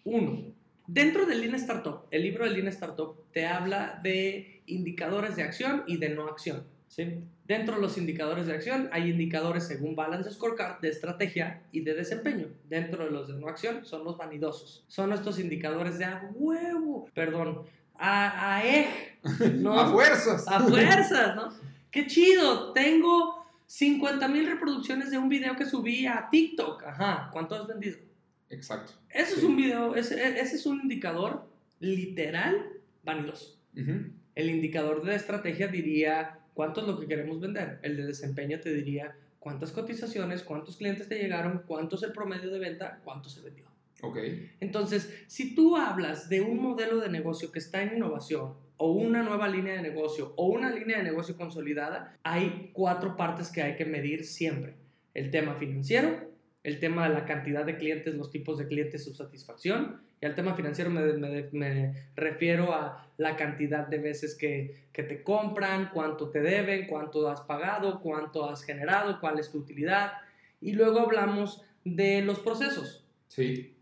Uno, 0.06 0.56
dentro 0.88 1.26
del 1.26 1.42
Lean 1.42 1.56
Startup, 1.56 2.06
el 2.10 2.24
libro 2.24 2.46
del 2.46 2.54
Lean 2.54 2.68
Startup 2.70 3.14
te 3.34 3.46
habla 3.46 4.00
de 4.02 4.64
indicadores 4.66 5.36
de 5.36 5.44
acción 5.44 5.84
y 5.88 5.98
de 5.98 6.10
no 6.10 6.30
acción. 6.30 6.64
¿Sí? 6.89 7.24
Dentro 7.46 7.75
de 7.75 7.81
los 7.81 7.98
indicadores 7.98 8.46
de 8.48 8.53
acción 8.53 8.89
hay 8.91 9.10
indicadores 9.10 9.65
según 9.65 9.96
Balance 9.96 10.29
Scorecard 10.31 10.81
de 10.81 10.89
estrategia 10.89 11.62
y 11.72 11.79
de 11.81 11.93
desempeño. 11.93 12.48
Dentro 12.67 13.05
de 13.05 13.12
los 13.12 13.27
de 13.29 13.36
no 13.36 13.48
acción 13.48 13.86
son 13.86 14.03
los 14.03 14.17
vanidosos. 14.17 14.84
Son 14.89 15.13
estos 15.13 15.39
indicadores 15.39 15.98
de 15.98 16.05
a 16.05 16.29
huevo, 16.34 17.08
perdón, 17.13 17.62
a, 17.96 18.55
a 18.58 18.65
ej, 18.65 18.88
¿no? 19.55 19.79
A 19.79 19.89
fuerzas. 19.91 20.46
A 20.48 20.60
fuerzas, 20.60 21.36
¿no? 21.36 21.50
Qué 21.91 22.05
chido, 22.08 22.74
tengo 22.74 23.46
50 23.67 24.27
mil 24.27 24.46
reproducciones 24.48 25.12
de 25.12 25.17
un 25.17 25.29
video 25.29 25.55
que 25.55 25.65
subí 25.65 26.05
a 26.05 26.27
TikTok. 26.29 26.84
Ajá, 26.84 27.29
¿cuánto 27.31 27.55
has 27.55 27.67
vendido? 27.67 27.98
Exacto. 28.50 28.93
Ese 29.10 29.34
es 29.36 29.39
Sí. 29.41 29.46
un 29.46 29.55
video, 29.55 29.96
ese, 29.96 30.39
ese 30.39 30.55
es 30.55 30.65
un 30.65 30.81
indicador 30.81 31.48
literal 31.79 32.67
vanidoso. 33.03 33.58
Ujú. 33.75 34.12
El 34.36 34.50
indicador 34.50 35.03
de 35.03 35.15
estrategia 35.15 35.67
diría 35.67 36.39
cuánto 36.60 36.82
es 36.82 36.88
lo 36.88 37.00
que 37.00 37.08
queremos 37.08 37.39
vender. 37.39 37.80
El 37.84 37.96
de 37.96 38.06
desempeño 38.06 38.60
te 38.60 38.74
diría 38.74 39.16
cuántas 39.39 39.72
cotizaciones, 39.72 40.44
cuántos 40.44 40.75
clientes 40.75 41.08
te 41.08 41.18
llegaron, 41.18 41.63
cuánto 41.66 41.96
es 41.96 42.04
el 42.04 42.12
promedio 42.12 42.51
de 42.51 42.60
venta, 42.60 43.00
cuánto 43.06 43.30
se 43.30 43.39
vendió. 43.39 43.63
Ok. 44.01 44.18
Entonces, 44.60 45.24
si 45.28 45.56
tú 45.56 45.78
hablas 45.78 46.28
de 46.28 46.42
un 46.42 46.62
modelo 46.62 47.00
de 47.00 47.08
negocio 47.08 47.50
que 47.54 47.60
está 47.60 47.82
en 47.82 47.96
innovación, 47.96 48.56
o 48.75 48.92
una 48.92 49.24
nueva 49.24 49.48
línea 49.48 49.75
de 49.75 49.82
negocio, 49.82 50.34
o 50.36 50.48
una 50.48 50.70
línea 50.70 50.98
de 50.98 51.06
negocio 51.06 51.38
consolidada, 51.38 52.18
hay 52.24 52.72
cuatro 52.74 53.16
partes 53.16 53.50
que 53.54 53.62
hay 53.62 53.78
que 53.78 53.86
medir 53.86 54.25
siempre. 54.25 54.74
El 55.13 55.32
tema 55.32 55.56
financiero, 55.56 56.30
el 56.63 56.82
tema 56.82 57.08
de 57.08 57.13
la 57.13 57.24
cantidad 57.24 57.63
de 57.63 57.78
clientes, 57.78 58.16
los 58.16 58.32
tipos 58.32 58.58
de 58.58 58.68
clientes, 58.68 59.06
su 59.06 59.13
satisfacción. 59.13 60.01
Y 60.22 60.26
al 60.26 60.36
tema 60.36 60.54
financiero 60.54 60.90
me, 60.90 61.94
refiero 62.16 62.74
a 62.74 63.08
la 63.18 63.38
cantidad 63.38 63.88
de 63.88 64.00
veces 64.00 64.36
que, 64.36 64.88
que 64.92 65.04
te 65.04 65.24
compran, 65.24 65.92
cuánto 65.94 66.30
te 66.30 66.42
deben, 66.42 66.88
cuánto 66.88 67.30
has 67.30 67.42
pagado, 67.42 68.02
cuánto 68.02 68.50
has 68.50 68.64
generado, 68.64 69.20
cuál 69.20 69.40
es 69.40 69.52
tu 69.52 69.60
utilidad. 69.60 70.14
Y 70.60 70.74
luego 70.74 71.00
hablamos 71.00 71.64
de 71.86 72.22
los 72.22 72.40
procesos 72.40 73.06
Sí. 73.30 73.76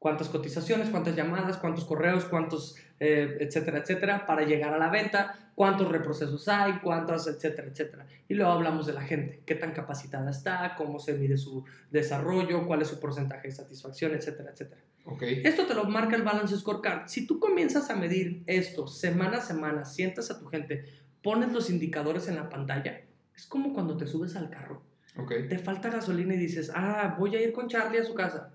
Cuántas 0.00 0.30
cotizaciones, 0.30 0.88
cuántas 0.88 1.14
llamadas, 1.14 1.58
cuántos 1.58 1.84
correos, 1.84 2.24
cuántos, 2.24 2.74
eh, 2.98 3.36
etcétera, 3.38 3.78
etcétera, 3.78 4.26
para 4.26 4.42
llegar 4.44 4.74
a 4.74 4.78
la 4.78 4.88
venta, 4.88 5.52
cuántos 5.54 5.88
reprocesos 5.88 6.48
hay, 6.48 6.80
cuántas, 6.80 7.26
etcétera, 7.28 7.68
etcétera. 7.68 8.06
Y 8.26 8.34
luego 8.34 8.50
hablamos 8.50 8.86
de 8.86 8.94
la 8.94 9.02
gente, 9.02 9.42
qué 9.44 9.54
tan 9.54 9.72
capacitada 9.72 10.30
está, 10.30 10.74
cómo 10.74 10.98
se 10.98 11.12
mide 11.12 11.36
su 11.36 11.64
desarrollo, 11.90 12.66
cuál 12.66 12.80
es 12.82 12.88
su 12.88 12.98
porcentaje 12.98 13.48
de 13.48 13.54
satisfacción, 13.54 14.14
etcétera, 14.14 14.50
etcétera. 14.50 14.80
Ok. 15.04 15.22
Esto 15.22 15.66
te 15.66 15.74
lo 15.74 15.84
marca 15.84 16.16
el 16.16 16.22
Balance 16.22 16.56
Scorecard. 16.56 17.06
Si 17.06 17.26
tú 17.26 17.38
comienzas 17.38 17.90
a 17.90 17.96
medir 17.96 18.42
esto 18.46 18.88
semana 18.88 19.36
a 19.36 19.42
semana, 19.42 19.84
sientas 19.84 20.30
a 20.30 20.40
tu 20.40 20.46
gente, 20.46 20.84
pones 21.22 21.52
los 21.52 21.68
indicadores 21.68 22.26
en 22.26 22.36
la 22.36 22.48
pantalla, 22.48 23.02
es 23.36 23.46
como 23.46 23.74
cuando 23.74 23.96
te 23.98 24.06
subes 24.06 24.34
al 24.34 24.48
carro 24.48 24.82
te 25.48 25.58
falta 25.58 25.90
gasolina 25.90 26.34
y 26.34 26.38
dices, 26.38 26.70
ah, 26.74 27.16
voy 27.18 27.34
a 27.36 27.42
ir 27.42 27.52
con 27.52 27.68
Charlie 27.68 27.98
a 27.98 28.04
su 28.04 28.14
casa. 28.14 28.52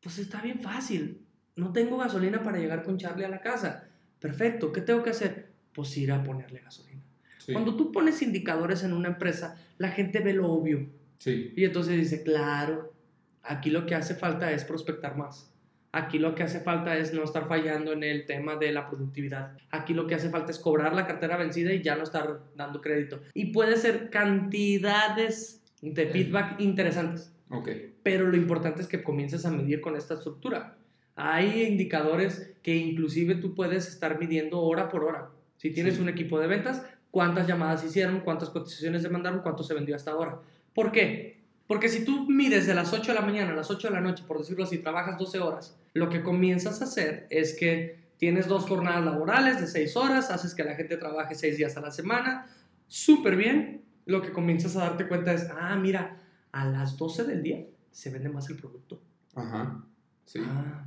Pues 0.00 0.18
está 0.18 0.40
bien 0.40 0.60
fácil. 0.60 1.20
No 1.56 1.72
tengo 1.72 1.98
gasolina 1.98 2.42
para 2.42 2.58
llegar 2.58 2.82
con 2.82 2.96
Charlie 2.96 3.24
a 3.24 3.28
la 3.28 3.40
casa. 3.40 3.88
Perfecto, 4.18 4.72
¿qué 4.72 4.80
tengo 4.80 5.02
que 5.02 5.10
hacer? 5.10 5.50
Pues 5.72 5.96
ir 5.96 6.12
a 6.12 6.22
ponerle 6.22 6.60
gasolina. 6.60 7.02
Sí. 7.38 7.52
Cuando 7.52 7.76
tú 7.76 7.92
pones 7.92 8.22
indicadores 8.22 8.82
en 8.82 8.92
una 8.92 9.08
empresa, 9.08 9.56
la 9.78 9.90
gente 9.90 10.20
ve 10.20 10.34
lo 10.34 10.50
obvio. 10.50 10.88
Sí. 11.18 11.52
Y 11.56 11.64
entonces 11.64 11.96
dice, 11.96 12.22
claro, 12.22 12.94
aquí 13.42 13.70
lo 13.70 13.86
que 13.86 13.94
hace 13.94 14.14
falta 14.14 14.50
es 14.52 14.64
prospectar 14.64 15.16
más. 15.16 15.50
Aquí 15.92 16.20
lo 16.20 16.36
que 16.36 16.44
hace 16.44 16.60
falta 16.60 16.96
es 16.96 17.12
no 17.12 17.24
estar 17.24 17.48
fallando 17.48 17.92
en 17.92 18.04
el 18.04 18.24
tema 18.24 18.54
de 18.56 18.70
la 18.70 18.88
productividad. 18.88 19.56
Aquí 19.70 19.92
lo 19.92 20.06
que 20.06 20.14
hace 20.14 20.30
falta 20.30 20.52
es 20.52 20.58
cobrar 20.58 20.94
la 20.94 21.06
cartera 21.06 21.36
vencida 21.36 21.72
y 21.72 21.82
ya 21.82 21.96
no 21.96 22.04
estar 22.04 22.42
dando 22.54 22.80
crédito. 22.80 23.20
Y 23.34 23.46
puede 23.46 23.76
ser 23.76 24.08
cantidades 24.08 25.62
de 25.82 26.06
feedback 26.06 26.60
interesantes. 26.60 27.32
Ok. 27.50 27.68
Pero 28.02 28.28
lo 28.28 28.36
importante 28.36 28.80
es 28.82 28.88
que 28.88 29.02
comiences 29.02 29.44
a 29.44 29.50
medir 29.50 29.80
con 29.80 29.96
esta 29.96 30.14
estructura. 30.14 30.76
Hay 31.16 31.64
indicadores 31.64 32.52
que 32.62 32.76
inclusive 32.76 33.34
tú 33.34 33.54
puedes 33.54 33.88
estar 33.88 34.18
midiendo 34.18 34.60
hora 34.60 34.88
por 34.88 35.04
hora. 35.04 35.30
Si 35.56 35.70
tienes 35.70 35.96
Sí. 35.96 36.00
un 36.00 36.08
equipo 36.08 36.38
de 36.38 36.46
ventas, 36.46 36.82
cuántas 37.10 37.46
llamadas 37.46 37.84
hicieron, 37.84 38.20
cuántas 38.20 38.50
cotizaciones 38.50 39.02
demandaron, 39.02 39.40
cuánto 39.42 39.62
se 39.62 39.74
vendió 39.74 39.96
hasta 39.96 40.12
ahora. 40.12 40.38
¿Por 40.74 40.92
qué? 40.92 41.40
Porque 41.66 41.88
si 41.88 42.04
tú 42.04 42.28
mides 42.30 42.66
de 42.66 42.74
las 42.74 42.92
8 42.92 43.12
de 43.12 43.18
la 43.20 43.24
mañana 43.26 43.52
a 43.52 43.54
las 43.56 43.70
8 43.70 43.88
de 43.88 43.94
la 43.94 44.00
noche, 44.00 44.24
por 44.26 44.38
decirlo 44.38 44.64
así, 44.64 44.78
trabajas 44.78 45.18
12 45.18 45.38
horas, 45.40 45.76
lo 45.92 46.08
que 46.08 46.22
comienzas 46.22 46.80
a 46.80 46.84
hacer 46.84 47.26
es 47.30 47.54
que 47.54 47.98
tienes 48.16 48.46
dos 48.48 48.66
jornadas 48.66 49.04
laborales 49.04 49.60
de 49.60 49.66
6 49.66 49.96
horas, 49.96 50.30
haces 50.30 50.54
que 50.54 50.64
la 50.64 50.74
gente 50.74 50.96
trabaje 50.96 51.34
6 51.34 51.56
días 51.56 51.76
a 51.76 51.80
la 51.80 51.90
semana, 51.90 52.46
súper 52.88 53.36
bien. 53.36 53.82
Lo 54.06 54.22
que 54.22 54.32
comienzas 54.32 54.76
a 54.76 54.80
darte 54.80 55.06
cuenta 55.06 55.32
es, 55.32 55.48
ah, 55.50 55.76
mira, 55.76 56.16
a 56.52 56.66
las 56.66 56.96
12 56.96 57.24
del 57.24 57.42
día 57.42 57.64
se 57.90 58.10
vende 58.10 58.28
más 58.28 58.48
el 58.50 58.56
producto. 58.56 59.00
Ajá. 59.34 59.82
Sí. 60.24 60.40
Ah, 60.44 60.84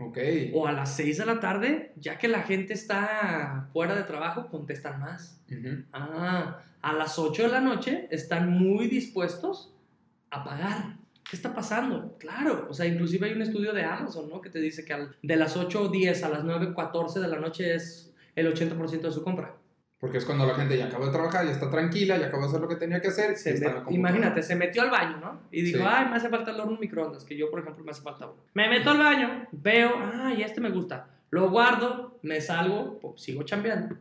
Ok. 0.00 0.16
O 0.54 0.68
a 0.68 0.72
las 0.72 0.94
6 0.94 1.18
de 1.18 1.26
la 1.26 1.40
tarde, 1.40 1.92
ya 1.96 2.18
que 2.18 2.28
la 2.28 2.42
gente 2.42 2.72
está 2.72 3.68
fuera 3.72 3.96
de 3.96 4.04
trabajo, 4.04 4.48
contestan 4.48 5.00
más. 5.00 5.40
Ujú. 5.50 5.82
Ah, 5.92 6.60
a 6.80 6.92
las 6.92 7.18
8 7.18 7.42
de 7.42 7.48
la 7.48 7.60
noche 7.60 8.06
están 8.12 8.48
muy 8.48 8.86
dispuestos 8.86 9.74
a 10.30 10.44
pagar. 10.44 10.96
¿Qué 11.28 11.34
está 11.34 11.52
pasando? 11.52 12.16
Claro, 12.18 12.68
o 12.70 12.74
sea, 12.74 12.86
inclusive 12.86 13.26
hay 13.26 13.32
un 13.34 13.42
estudio 13.42 13.72
de 13.72 13.84
Amazon, 13.84 14.30
¿no? 14.30 14.40
Que 14.40 14.50
te 14.50 14.60
dice 14.60 14.84
que 14.84 15.08
de 15.20 15.36
las 15.36 15.56
8 15.56 15.82
o 15.82 15.88
10 15.88 16.22
a 16.22 16.28
las 16.28 16.44
9, 16.44 16.74
14 16.74 17.18
de 17.18 17.28
la 17.28 17.38
noche 17.40 17.74
es 17.74 18.14
el 18.36 18.46
80% 18.46 19.00
de 19.08 19.12
su 19.12 19.24
compra. 19.24 19.56
Porque 20.00 20.18
es 20.18 20.24
cuando 20.24 20.46
la 20.46 20.54
gente 20.54 20.78
ya 20.78 20.86
acabó 20.86 21.06
de 21.06 21.12
trabajar, 21.12 21.44
ya 21.44 21.50
está 21.50 21.68
tranquila, 21.70 22.16
ya 22.18 22.26
acabó 22.26 22.42
de 22.42 22.48
hacer 22.50 22.60
lo 22.60 22.68
que 22.68 22.76
tenía 22.76 23.00
que 23.00 23.08
hacer. 23.08 23.36
Se 23.36 23.50
está 23.54 23.66
en 23.66 23.72
me- 23.72 23.78
la 23.80 23.84
computadora. 23.84 23.98
imagínate, 24.16 24.42
se 24.44 24.54
metió 24.54 24.82
al 24.82 24.90
baño, 24.90 25.16
¿no? 25.18 25.40
Y 25.50 25.62
dijo, 25.62 25.78
Sí. 25.80 25.84
ay, 25.88 26.06
me 26.08 26.16
hace 26.16 26.28
falta 26.28 26.52
el 26.52 26.60
horno 26.60 26.78
microondas, 26.78 27.24
que 27.24 27.36
yo, 27.36 27.50
por 27.50 27.60
ejemplo, 27.60 27.82
me 27.84 27.90
hace 27.90 28.02
falta 28.02 28.26
uno. 28.26 28.36
Me 28.54 28.68
meto 28.68 28.90
al 28.90 28.98
baño, 28.98 29.46
veo, 29.50 29.92
ay, 30.22 30.42
este 30.42 30.60
me 30.60 30.70
gusta. 30.70 31.08
Lo 31.30 31.50
guardo, 31.50 32.18
me 32.22 32.40
salgo, 32.40 33.00
pues, 33.00 33.20
sigo 33.22 33.42
chambeando. 33.42 33.96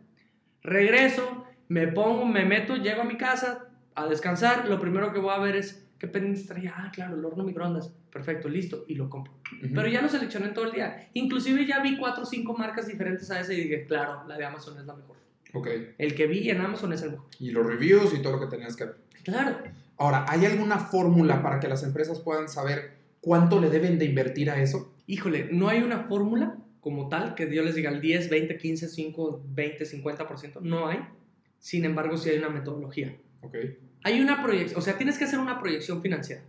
Regreso, 0.63 1.45
me 1.67 1.87
pongo, 1.87 2.25
me 2.25 2.45
meto, 2.45 2.75
llego 2.75 3.01
a 3.01 3.05
mi 3.05 3.17
casa 3.17 3.65
a 3.95 4.05
descansar. 4.07 4.67
Lo 4.67 4.79
primero 4.79 5.11
que 5.11 5.19
voy 5.19 5.33
a 5.33 5.39
ver 5.39 5.55
es, 5.55 5.83
¿qué 5.97 6.07
pendientes 6.07 6.45
traía? 6.45 6.73
Ah, 6.77 6.91
claro, 6.93 7.15
el 7.15 7.25
horno 7.25 7.43
microondas. 7.43 7.91
Perfecto, 8.11 8.49
listo, 8.49 8.85
y 8.87 8.95
lo 8.95 9.09
compro. 9.09 9.33
Ujú. 9.63 9.73
Pero 9.75 9.87
ya 9.87 10.01
lo 10.01 10.09
seleccioné 10.09 10.49
todo 10.49 10.65
el 10.65 10.71
día. 10.71 11.09
Inclusive 11.13 11.65
ya 11.65 11.81
vi 11.81 11.97
cuatro 11.97 12.23
o 12.23 12.25
cinco 12.25 12.53
marcas 12.55 12.87
diferentes 12.87 13.29
a 13.31 13.39
esa 13.39 13.53
y 13.53 13.61
dije, 13.61 13.85
claro, 13.85 14.23
la 14.27 14.37
de 14.37 14.45
Amazon 14.45 14.77
es 14.79 14.85
la 14.85 14.93
mejor. 14.95 15.17
Ok. 15.53 15.67
El 15.97 16.15
que 16.15 16.27
vi 16.27 16.49
en 16.49 16.61
Amazon 16.61 16.93
es 16.93 17.01
el 17.01 17.11
mejor. 17.11 17.27
Y 17.39 17.51
los 17.51 17.65
reviews 17.65 18.13
y 18.13 18.21
todo 18.21 18.33
lo 18.33 18.39
que 18.41 18.47
tenías 18.55 18.75
que 18.75 18.85
ver. 18.85 18.95
Claro. 19.23 19.57
Ahora, 19.97 20.25
¿hay 20.27 20.45
alguna 20.45 20.77
fórmula 20.79 21.41
para 21.41 21.59
que 21.59 21.67
las 21.67 21.83
empresas 21.83 22.19
puedan 22.19 22.47
saber 22.49 22.97
cuánto 23.21 23.59
le 23.59 23.69
deben 23.69 23.97
de 23.97 24.05
invertir 24.05 24.49
a 24.51 24.61
eso? 24.61 24.93
Híjole, 25.07 25.49
no 25.51 25.69
hay 25.69 25.81
una 25.81 26.01
fórmula 26.07 26.57
como 26.81 27.09
tal 27.09 27.33
que 27.35 27.45
Dios 27.47 27.65
les 27.65 27.75
diga 27.75 27.89
el 27.89 27.99
10, 28.01 28.29
20, 28.29 28.57
15, 28.57 28.87
5, 28.89 29.41
20, 29.49 29.85
50%. 29.85 30.59
No 30.61 30.87
hay. 30.87 30.99
Sin 31.59 31.83
embargo, 31.85 32.17
sí 32.17 32.29
hay 32.29 32.37
una 32.37 32.49
metodología. 32.49 33.17
Ok. 33.41 33.55
Hay 34.03 34.21
una 34.21 34.43
proyección, 34.43 34.79
o 34.79 34.81
sea, 34.81 34.97
tienes 34.97 35.17
que 35.17 35.25
hacer 35.25 35.39
una 35.39 35.59
proyección 35.59 36.01
financiera. 36.01 36.43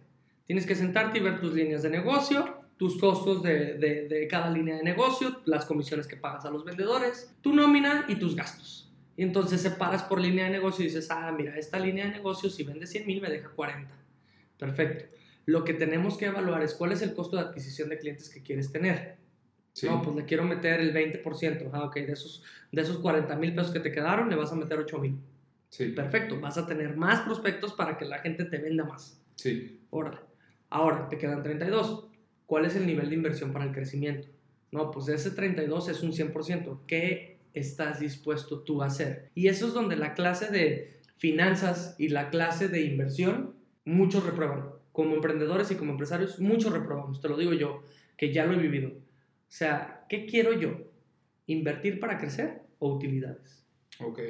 Tienes 0.46 0.66
que 0.66 0.74
sentarte 0.74 1.18
y 1.18 1.22
ver 1.22 1.40
tus 1.40 1.54
líneas 1.54 1.82
de 1.82 1.90
negocio, 1.90 2.56
tus 2.76 2.98
costos 2.98 3.42
de, 3.42 3.74
de- 3.74 4.06
de 4.08 4.28
cada 4.28 4.50
línea 4.50 4.76
de 4.76 4.82
negocio, 4.82 5.40
las 5.46 5.64
comisiones 5.64 6.06
que 6.06 6.16
pagas 6.16 6.44
a 6.44 6.50
los 6.50 6.64
vendedores, 6.64 7.34
tu 7.40 7.52
nómina 7.54 8.04
y 8.08 8.16
tus 8.16 8.36
gastos. 8.36 8.87
Y 9.18 9.24
entonces 9.24 9.60
separas 9.60 10.04
por 10.04 10.20
línea 10.20 10.44
de 10.44 10.50
negocio 10.52 10.84
y 10.84 10.86
dices, 10.86 11.10
ah, 11.10 11.34
mira, 11.36 11.58
esta 11.58 11.80
línea 11.80 12.04
de 12.04 12.12
negocio 12.12 12.48
si 12.48 12.62
vende 12.62 12.86
100 12.86 13.04
mil 13.04 13.20
me 13.20 13.28
deja 13.28 13.48
40. 13.48 13.92
Perfecto. 14.56 15.06
Lo 15.44 15.64
que 15.64 15.74
tenemos 15.74 16.16
que 16.16 16.26
evaluar 16.26 16.62
es 16.62 16.72
cuál 16.74 16.92
es 16.92 17.02
el 17.02 17.14
costo 17.14 17.36
de 17.36 17.42
adquisición 17.42 17.88
de 17.88 17.98
clientes 17.98 18.30
que 18.30 18.44
quieres 18.44 18.70
tener. 18.70 19.16
Sí. 19.72 19.88
No, 19.88 20.02
pues 20.02 20.14
le 20.14 20.24
quiero 20.24 20.44
meter 20.44 20.78
el 20.78 20.94
20%. 20.94 21.68
Ah, 21.72 21.86
ok, 21.86 21.96
de 21.96 22.12
esos, 22.12 22.44
de 22.70 22.80
esos 22.80 22.98
40 22.98 23.34
mil 23.34 23.56
pesos 23.56 23.72
que 23.72 23.80
te 23.80 23.90
quedaron, 23.90 24.30
le 24.30 24.36
vas 24.36 24.52
a 24.52 24.54
meter 24.54 24.78
8 24.78 24.98
mil. 25.00 25.18
sí. 25.68 25.86
Perfecto, 25.86 26.38
vas 26.38 26.56
a 26.56 26.64
tener 26.64 26.96
más 26.96 27.22
prospectos 27.22 27.72
para 27.72 27.98
que 27.98 28.04
la 28.04 28.20
gente 28.20 28.44
te 28.44 28.58
venda 28.58 28.84
más. 28.84 29.20
Sí. 29.34 29.80
Órale. 29.90 30.20
Ahora, 30.70 31.08
te 31.08 31.18
quedan 31.18 31.42
32. 31.42 32.06
¿Cuál 32.46 32.66
es 32.66 32.76
el 32.76 32.86
nivel 32.86 33.08
de 33.08 33.16
inversión 33.16 33.52
para 33.52 33.64
el 33.64 33.72
crecimiento? 33.72 34.28
No, 34.70 34.92
pues 34.92 35.08
ese 35.08 35.32
32 35.32 35.88
es 35.88 36.04
un 36.04 36.12
100%. 36.12 36.82
¿Qué 36.86 37.37
estás 37.54 38.00
dispuesto 38.00 38.60
tú 38.60 38.82
a 38.82 38.86
hacer? 38.86 39.30
Y 39.34 39.48
eso 39.48 39.66
es 39.66 39.74
donde 39.74 39.96
la 39.96 40.14
clase 40.14 40.50
de 40.50 40.98
finanzas 41.16 41.94
y 41.98 42.08
la 42.08 42.30
clase 42.30 42.68
de 42.68 42.82
inversión, 42.82 43.54
muchos 43.84 44.24
reprueban. 44.24 44.70
Como 44.92 45.14
emprendedores 45.14 45.70
y 45.70 45.76
como 45.76 45.92
empresarios, 45.92 46.40
muchos 46.40 46.72
reprobamos. 46.72 47.20
Te 47.20 47.28
lo 47.28 47.36
digo 47.36 47.52
yo, 47.52 47.82
que 48.16 48.32
ya 48.32 48.44
lo 48.46 48.54
he 48.54 48.58
vivido. 48.58 48.90
O 48.90 49.00
sea, 49.50 50.04
¿qué 50.08 50.26
quiero 50.26 50.52
yo? 50.52 50.78
¿Invertir 51.46 51.98
para 52.00 52.18
crecer 52.18 52.62
o 52.78 52.94
utilidades? 52.94 53.64
Ok. 54.00 54.20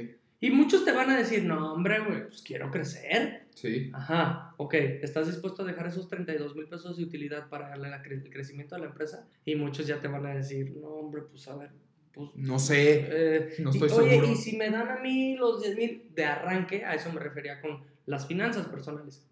Y 0.40 0.50
muchos 0.50 0.84
te 0.84 0.92
van 0.92 1.10
a 1.10 1.16
decir, 1.16 1.44
no, 1.44 1.72
hombre, 1.72 1.98
güey, 2.00 2.28
pues 2.28 2.42
quiero 2.42 2.70
crecer. 2.70 3.46
Sí. 3.54 3.90
Ajá, 3.92 4.54
ok, 4.56 4.74
¿estás 5.02 5.26
dispuesto 5.26 5.62
a 5.62 5.66
dejar 5.66 5.88
esos 5.88 6.08
32 6.08 6.54
mil 6.54 6.68
pesos 6.68 6.96
de 6.96 7.02
utilidad 7.02 7.48
para 7.48 7.74
la 7.76 8.00
cre- 8.04 8.22
el 8.24 8.30
crecimiento 8.30 8.76
de 8.76 8.82
la 8.82 8.86
empresa? 8.86 9.26
Y 9.44 9.56
muchos 9.56 9.88
ya 9.88 10.00
te 10.00 10.06
van 10.06 10.26
a 10.26 10.34
decir, 10.34 10.76
no, 10.80 10.88
hombre, 10.90 11.22
pues 11.22 11.48
a 11.48 11.56
ver, 11.56 11.70
pues... 12.18 12.30
No 12.34 12.58
sé. 12.58 13.06
eh, 13.10 13.54
No 13.60 13.70
y- 13.70 13.74
estoy 13.78 13.90
oye, 13.98 14.10
seguro. 14.10 14.32
y 14.32 14.36
si 14.36 14.56
me 14.56 14.70
dan 14.70 14.88
a 14.88 14.96
mí 15.00 15.36
los 15.36 15.62
10 15.62 15.76
mil 15.76 16.10
de 16.14 16.24
arranque, 16.24 16.84
a 16.84 16.94
eso 16.94 17.12
me 17.12 17.20
refería 17.20 17.60
con 17.60 17.82
las 18.06 18.26
finanzas 18.26 18.66
personales. 18.66 19.24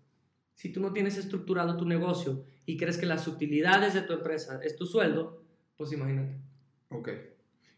Si 0.54 0.70
tú 0.72 0.80
no 0.80 0.92
tienes 0.92 1.18
estructurado 1.18 1.76
tu 1.76 1.84
negocio 1.84 2.44
y 2.64 2.76
crees 2.76 2.96
que 2.96 3.06
las 3.06 3.26
utilidades 3.28 3.92
de 3.94 4.02
tu 4.02 4.12
empresa 4.14 4.60
es 4.62 4.76
tu 4.76 4.86
sueldo, 4.86 5.42
pues 5.76 5.92
imagínate. 5.92 6.36
Ok. 6.90 7.10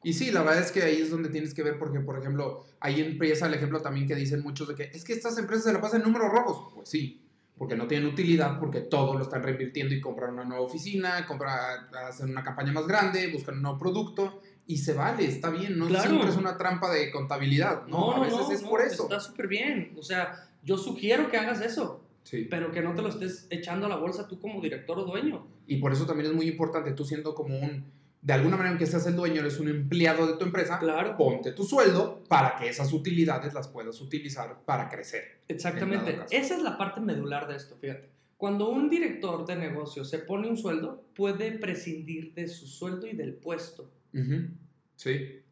Y 0.04 0.12
sí, 0.12 0.30
la 0.30 0.42
verdad 0.42 0.62
es 0.62 0.70
que 0.70 0.82
ahí 0.82 1.00
es 1.00 1.11
donde 1.11 1.28
tienes 1.28 1.54
que 1.54 1.64
ver, 1.64 1.76
porque, 1.78 1.98
por 2.00 2.18
ejemplo, 2.18 2.64
ahí 2.78 3.00
empieza 3.00 3.46
el 3.48 3.54
ejemplo 3.54 3.80
también 3.80 4.06
que 4.06 4.14
dicen 4.14 4.42
muchos 4.42 4.68
de 4.68 4.74
que 4.76 4.82
es 4.85 5.02
que 5.04 5.12
estas 5.14 5.37
empresas 5.38 5.64
se 5.64 5.72
la 5.72 5.80
pasan 5.80 6.02
en 6.02 6.06
números 6.06 6.30
rojos. 6.30 6.72
Pues 6.74 6.88
sí, 6.88 7.24
porque 7.56 7.74
no 7.74 7.88
tienen 7.88 8.06
utilidad, 8.09 8.61
porque 8.61 8.82
todo 8.82 9.14
lo 9.18 9.24
están 9.24 9.42
reinvirtiendo 9.42 9.92
y 9.94 10.00
compran 10.00 10.35
una 10.35 10.44
nueva 10.44 10.62
oficina, 10.62 11.26
compran, 11.26 11.88
hacen 12.06 12.30
una 12.30 12.44
campaña 12.44 12.70
más 12.72 12.87
grande, 12.87 13.26
buscan 13.32 13.56
un 13.56 13.62
nuevo 13.62 13.78
producto 13.78 14.40
y 14.68 14.76
se 14.76 14.92
vale, 14.92 15.24
está 15.24 15.50
bien, 15.50 15.76
no 15.78 15.88
Claro. 15.88 16.09
siempre 16.09 16.28
es 16.31 16.37
una 16.37 16.57
trampa 16.57 16.88
de 16.92 17.11
contabilidad, 17.11 17.87
no, 17.88 18.12
a 18.12 18.20
veces 18.20 18.50
es 18.50 18.62
no, 18.62 18.68
por 18.70 18.83
eso. 18.83 19.02
Está 19.04 19.18
súper 19.18 19.48
bien. 19.48 19.94
O 19.98 20.02
sea, 20.04 20.48
yo 20.62 20.78
sugiero 20.78 21.28
que 21.31 21.37
hagas 21.38 21.61
eso. 21.61 22.04
Sí. 22.24 22.46
pero 22.50 22.70
que 22.70 22.83
no 22.83 22.94
te 22.94 23.00
lo 23.00 23.09
estés 23.09 23.46
echando 23.48 23.87
a 23.87 23.88
la 23.88 23.96
bolsa 23.96 24.28
tú 24.28 24.38
como 24.38 24.61
director 24.61 24.98
o 24.98 25.04
dueño. 25.04 25.46
Y 25.66 25.78
por 25.78 25.92
eso 25.94 26.04
también 26.04 26.28
es 26.28 26.37
muy 26.37 26.46
importante, 26.46 26.92
tú 26.92 27.02
siendo 27.02 27.35
como 27.35 27.59
un, 27.59 27.87
de 28.20 28.33
alguna 28.35 28.57
manera, 28.59 28.68
aunque 28.68 28.85
seas 28.85 29.07
el 29.07 29.16
dueño, 29.16 29.40
eres 29.40 29.59
un 29.59 29.68
empleado 29.68 30.26
de 30.26 30.37
tu 30.37 30.44
empresa, 30.44 30.78
Claro. 30.78 31.16
ponte 31.16 31.52
tu 31.52 31.64
sueldo 31.64 32.22
para 32.28 32.57
que 32.57 32.68
esas 32.68 32.92
utilidades 32.92 33.54
las 33.54 33.68
puedas 33.68 33.98
utilizar 34.02 34.61
para 34.66 34.90
crecer. 34.90 35.40
Exactamente. 35.48 36.18
Esa 36.31 36.57
es 36.57 36.62
la 36.62 36.76
parte 36.76 37.00
medular 37.00 37.48
de 37.48 37.57
esto, 37.57 37.76
fíjate. 37.81 38.11
Cuando 38.37 38.68
un 38.68 38.90
director 38.90 39.46
de 39.46 39.57
negocio 39.57 40.04
se 40.04 40.18
pone 40.18 40.48
un 40.48 40.59
sueldo, 40.59 41.02
puede 41.16 41.52
prescindir 41.52 42.35
de 42.35 42.46
su 42.46 42.66
sueldo 42.66 43.07
y 43.07 43.16
del 43.16 43.33
puesto. 43.33 43.90
Ujú. 44.14 44.48
Sí. 44.96 45.42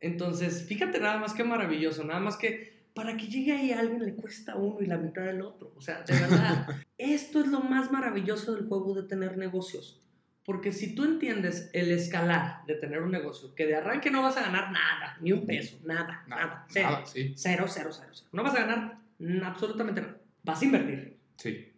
Entonces, 0.00 0.64
fíjate 0.66 0.98
nada 1.00 1.18
más 1.18 1.34
que 1.34 1.44
maravilloso, 1.44 2.04
nada 2.04 2.20
más 2.20 2.36
que 2.36 2.70
para 2.94 3.16
que 3.16 3.26
llegue 3.28 3.52
ahí 3.52 3.72
alguien 3.72 4.04
le 4.04 4.14
cuesta 4.14 4.56
uno 4.56 4.80
y 4.80 4.86
la 4.86 4.98
mitad 4.98 5.22
del 5.22 5.42
otro. 5.42 5.72
O 5.76 5.80
sea, 5.80 6.02
de 6.02 6.18
verdad, 6.18 6.66
esto 6.98 7.40
es 7.40 7.46
lo 7.48 7.60
más 7.60 7.90
maravilloso 7.92 8.54
del 8.54 8.66
juego 8.66 8.94
de 8.94 9.04
tener 9.04 9.36
negocios. 9.36 10.00
Porque 10.44 10.72
si 10.72 10.94
tú 10.94 11.04
entiendes 11.04 11.70
el 11.74 11.90
escalar 11.92 12.64
de 12.66 12.74
tener 12.74 13.02
un 13.02 13.10
negocio, 13.12 13.54
que 13.54 13.66
de 13.66 13.76
arranque 13.76 14.10
no 14.10 14.22
vas 14.22 14.36
a 14.36 14.42
ganar 14.42 14.72
nada, 14.72 15.16
ni 15.20 15.32
un 15.32 15.46
peso, 15.46 15.78
nada, 15.84 16.24
nada, 16.26 16.44
Nada, 16.44 16.66
cero, 16.68 16.90
nada, 16.90 17.06
sí. 17.06 17.32
cero, 17.36 17.66
cero, 17.68 17.90
cero, 17.92 18.10
cero. 18.12 18.28
No 18.32 18.42
vas 18.42 18.54
a 18.54 18.66
ganar 18.66 18.98
absolutamente 19.44 20.00
nada. 20.00 20.16
Vas 20.42 20.60
a 20.60 20.64
invertir. 20.64 21.18
Sí. 21.36 21.72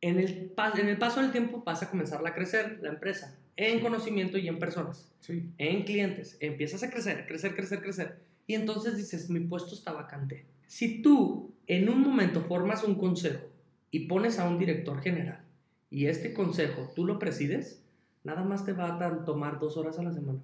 En 0.00 0.20
el, 0.20 0.52
en 0.78 0.88
el 0.88 0.96
paso 0.96 1.20
del 1.20 1.32
tiempo 1.32 1.62
vas 1.64 1.82
a 1.82 1.90
comenzar 1.90 2.24
a 2.26 2.34
crecer 2.34 2.78
la 2.80 2.90
empresa 2.90 3.36
en 3.56 3.80
conocimiento 3.80 4.38
y 4.38 4.48
en 4.48 4.58
personas 4.58 5.10
Sí. 5.20 5.48
en 5.58 5.84
clientes, 5.84 6.36
empiezas 6.40 6.82
a 6.82 6.90
crecer, 6.90 7.26
crecer, 7.26 7.54
crecer, 7.54 7.80
crecer. 7.80 8.18
Y 8.46 8.54
entonces 8.54 8.96
dices, 8.96 9.30
mi 9.30 9.40
puesto 9.40 9.74
está 9.74 9.92
vacante. 9.92 10.44
Si 10.66 11.00
tú 11.00 11.52
en 11.66 11.88
un 11.88 12.00
momento 12.02 12.42
formas 12.42 12.84
un 12.84 12.96
consejo 12.96 13.46
y 13.90 14.00
pones 14.06 14.38
a 14.38 14.48
un 14.48 14.58
director 14.58 15.00
general 15.00 15.42
y 15.90 16.06
este 16.06 16.34
consejo 16.34 16.92
tú 16.94 17.06
lo 17.06 17.18
presides, 17.18 17.82
nada 18.22 18.42
más 18.44 18.64
te 18.66 18.72
va 18.72 18.96
a 19.02 19.24
tomar 19.24 19.58
dos 19.60 19.76
horas 19.76 19.98
a 19.98 20.02
la 20.02 20.12
semana. 20.12 20.40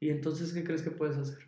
Y 0.00 0.10
entonces, 0.10 0.52
¿qué 0.52 0.62
crees 0.64 0.82
que 0.82 0.90
puedes 0.92 1.16
hacer? 1.16 1.38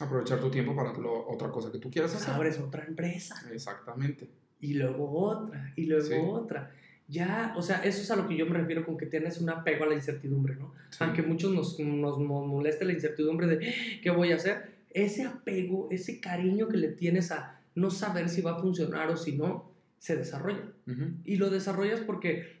Aprovechar 0.00 0.40
tu 0.40 0.50
tiempo 0.50 0.76
para 0.76 0.92
lo- 0.92 1.26
otra 1.28 1.50
cosa 1.50 1.72
que 1.72 1.78
tú 1.78 1.90
quieras 1.90 2.14
hacer. 2.14 2.32
abres 2.34 2.58
otra 2.58 2.84
empresa 2.84 3.34
Exactamente. 3.52 4.28
y 4.60 4.74
luego 4.74 5.10
otra 5.10 5.72
y 5.76 5.86
luego 5.86 6.04
Sí. 6.06 6.14
otra. 6.16 6.72
Ya, 7.08 7.54
o 7.56 7.62
sea, 7.62 7.84
eso 7.84 8.02
es 8.02 8.10
a 8.10 8.16
lo 8.16 8.26
que 8.26 8.36
yo 8.36 8.46
me 8.46 8.58
refiero 8.58 8.84
con 8.84 8.96
que 8.96 9.06
tienes 9.06 9.40
un 9.40 9.48
apego 9.48 9.84
a 9.84 9.88
la 9.88 9.94
incertidumbre, 9.94 10.56
¿no? 10.56 10.72
Sí. 10.90 10.98
aunque 11.00 11.22
muchos 11.22 11.52
nos, 11.52 11.78
nos, 11.78 12.18
moleste 12.18 12.84
la 12.84 12.92
incertidumbre 12.92 13.46
de 13.46 13.68
"Ah, 13.68 13.72
qué 14.02 14.10
voy 14.10 14.32
a 14.32 14.36
hacer, 14.36 14.76
ese 14.90 15.24
apego, 15.24 15.88
ese 15.90 16.20
cariño 16.20 16.68
que 16.68 16.78
le 16.78 16.88
tienes 16.88 17.30
a 17.30 17.60
no 17.74 17.90
saber 17.90 18.28
si 18.28 18.40
va 18.40 18.52
a 18.52 18.58
funcionar 18.58 19.08
o 19.10 19.16
si 19.16 19.36
no, 19.36 19.70
se 19.98 20.16
desarrolla. 20.16 20.72
Y 21.24 21.36
lo 21.36 21.50
desarrollas 21.50 22.00
porque 22.00 22.56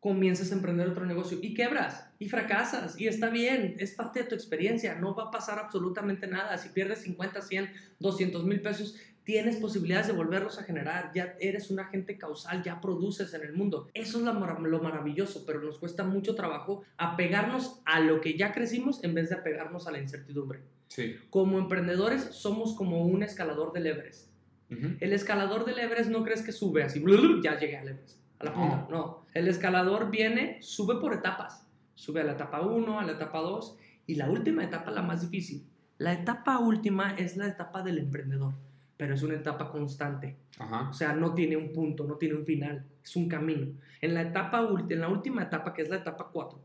comienzas 0.00 0.52
a 0.52 0.54
emprender 0.54 0.88
otro 0.88 1.06
negocio 1.06 1.38
y 1.40 1.54
quebras 1.54 2.06
y 2.18 2.28
fracasas 2.28 3.00
y 3.00 3.08
está 3.08 3.30
bien, 3.30 3.74
es 3.78 3.92
parte 3.92 4.22
de 4.22 4.28
tu 4.28 4.34
experiencia, 4.34 4.94
no 4.96 5.14
va 5.14 5.24
a 5.24 5.30
pasar 5.30 5.58
absolutamente 5.58 6.26
nada. 6.26 6.56
Si 6.58 6.68
pierdes 6.68 7.00
50, 7.00 7.40
100, 7.40 7.70
200 8.00 8.44
mil 8.44 8.60
pesos, 8.60 8.96
tienes 9.24 9.56
posibilidades 9.56 10.06
de 10.06 10.12
volverlos 10.12 10.58
a 10.58 10.62
generar, 10.62 11.10
ya 11.14 11.34
eres 11.40 11.70
un 11.70 11.80
agente 11.80 12.18
causal, 12.18 12.62
ya 12.62 12.80
produces 12.80 13.32
en 13.34 13.42
el 13.42 13.54
mundo. 13.54 13.88
Eso 13.94 14.18
es 14.18 14.24
lo 14.24 14.82
maravilloso, 14.82 15.44
pero 15.46 15.60
nos 15.60 15.78
cuesta 15.78 16.04
mucho 16.04 16.34
trabajo 16.34 16.82
apegarnos 16.98 17.80
a 17.84 18.00
lo 18.00 18.20
que 18.20 18.36
ya 18.36 18.52
crecimos 18.52 19.02
en 19.02 19.14
vez 19.14 19.30
de 19.30 19.36
apegarnos 19.36 19.86
a 19.86 19.90
la 19.92 19.98
incertidumbre. 19.98 20.60
Sí. 20.88 21.16
Como 21.30 21.58
emprendedores 21.58 22.22
somos 22.22 22.74
como 22.74 23.06
un 23.06 23.22
escalador 23.22 23.72
del 23.72 23.86
Everest. 23.86 24.28
Ujú. 24.70 24.96
El 25.00 25.12
escalador 25.12 25.64
del 25.64 25.78
Everest 25.78 26.10
no 26.10 26.22
crees 26.22 26.42
que 26.42 26.52
sube 26.52 26.82
así, 26.82 27.02
ya 27.42 27.58
llegué 27.58 27.76
al 27.76 27.88
Everest, 27.88 28.18
a 28.38 28.44
la 28.44 28.54
punta. 28.54 28.86
No. 28.90 29.24
El 29.32 29.48
escalador 29.48 30.10
viene, 30.10 30.58
sube 30.62 31.00
por 31.00 31.14
etapas. 31.14 31.66
sube 31.94 32.20
a 32.20 32.24
la 32.24 32.32
etapa 32.32 32.60
1, 32.60 33.00
a 33.00 33.04
la 33.04 33.12
etapa 33.12 33.40
2 33.40 33.78
y 34.06 34.16
la 34.16 34.28
última 34.28 34.64
etapa, 34.64 34.90
la 34.90 35.02
más 35.02 35.22
difícil. 35.22 35.64
La 35.98 36.12
etapa 36.12 36.58
última 36.58 37.14
es 37.14 37.36
la 37.36 37.46
etapa 37.46 37.82
del 37.82 37.98
emprendedor, 37.98 38.54
pero 38.96 39.14
es 39.14 39.22
una 39.22 39.34
etapa 39.34 39.70
constante. 39.70 40.36
Ajá. 40.58 40.88
O 40.90 40.92
sea, 40.92 41.12
no 41.14 41.34
tiene 41.34 41.56
un 41.56 41.72
punto, 41.72 42.04
no 42.04 42.16
tiene 42.16 42.36
un 42.36 42.44
final, 42.44 42.86
es 43.02 43.16
un 43.16 43.28
camino. 43.28 43.68
En 44.00 44.14
la 44.14 44.22
etapa 44.22 44.68
en 44.88 45.00
la 45.00 45.08
última 45.08 45.42
etapa, 45.42 45.74
que 45.74 45.82
es 45.82 45.88
la 45.88 45.96
etapa 45.96 46.30
4, 46.32 46.60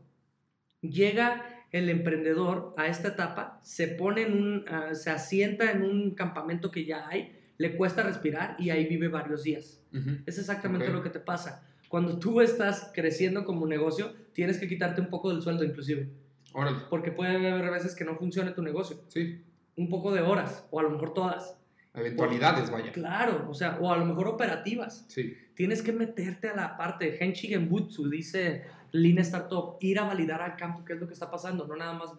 llega 0.80 1.44
el 1.72 1.88
emprendedor 1.88 2.74
a 2.76 2.86
esta 2.88 3.08
etapa, 3.08 3.60
se 3.62 3.88
pone 3.88 4.22
en 4.22 4.32
un, 4.32 4.64
ah, 4.68 4.94
se 4.94 5.10
asienta 5.10 5.70
en 5.70 5.82
un 5.82 6.14
campamento 6.14 6.70
que 6.70 6.84
ya 6.84 7.08
hay, 7.08 7.36
le 7.58 7.76
cuesta 7.76 8.02
respirar 8.02 8.56
y 8.58 8.70
ahí 8.70 8.86
vive 8.86 9.08
varios 9.08 9.42
días. 9.42 9.82
Es 10.24 10.38
exactamente 10.38 10.88
lo 10.88 11.02
que 11.02 11.10
te 11.10 11.20
pasa. 11.20 11.66
Cuando 11.88 12.18
tú 12.18 12.40
estás 12.40 12.90
creciendo 12.94 13.44
como 13.44 13.66
negocio, 13.66 14.12
tienes 14.32 14.58
que 14.58 14.68
quitarte 14.68 15.00
un 15.00 15.08
poco 15.08 15.30
del 15.30 15.42
sueldo 15.42 15.64
inclusive, 15.64 16.08
Órale. 16.54 16.78
porque 16.88 17.10
puede 17.10 17.50
haber 17.50 17.70
veces 17.70 17.94
que 17.94 18.04
no 18.04 18.16
funcione 18.16 18.52
tu 18.52 18.62
negocio, 18.62 19.02
Sí. 19.08 19.42
un 19.76 19.88
poco 19.88 20.12
de 20.12 20.20
horas 20.20 20.66
o 20.70 20.80
a 20.80 20.82
lo 20.84 20.90
mejor 20.90 21.12
todas. 21.12 21.59
Eventualidades, 21.94 22.70
vaya. 22.70 22.92
Claro, 22.92 23.46
o 23.48 23.54
sea, 23.54 23.78
o 23.80 23.92
a 23.92 23.96
lo 23.96 24.04
mejor 24.04 24.28
operativas. 24.28 25.04
Sí. 25.08 25.36
Tienes 25.54 25.82
que 25.82 25.92
meterte 25.92 26.48
a 26.48 26.54
la 26.54 26.76
parte. 26.76 27.22
Henshi 27.22 27.48
Genbutsu 27.48 28.08
dice 28.08 28.64
Lean 28.92 29.18
Startup, 29.18 29.76
ir 29.80 29.98
a 29.98 30.04
validar 30.04 30.40
al 30.40 30.56
campo 30.56 30.84
qué 30.84 30.92
es 30.92 31.00
lo 31.00 31.06
que 31.06 31.14
está 31.14 31.30
pasando, 31.30 31.66
no 31.66 31.76
nada 31.76 31.94
más 31.94 32.10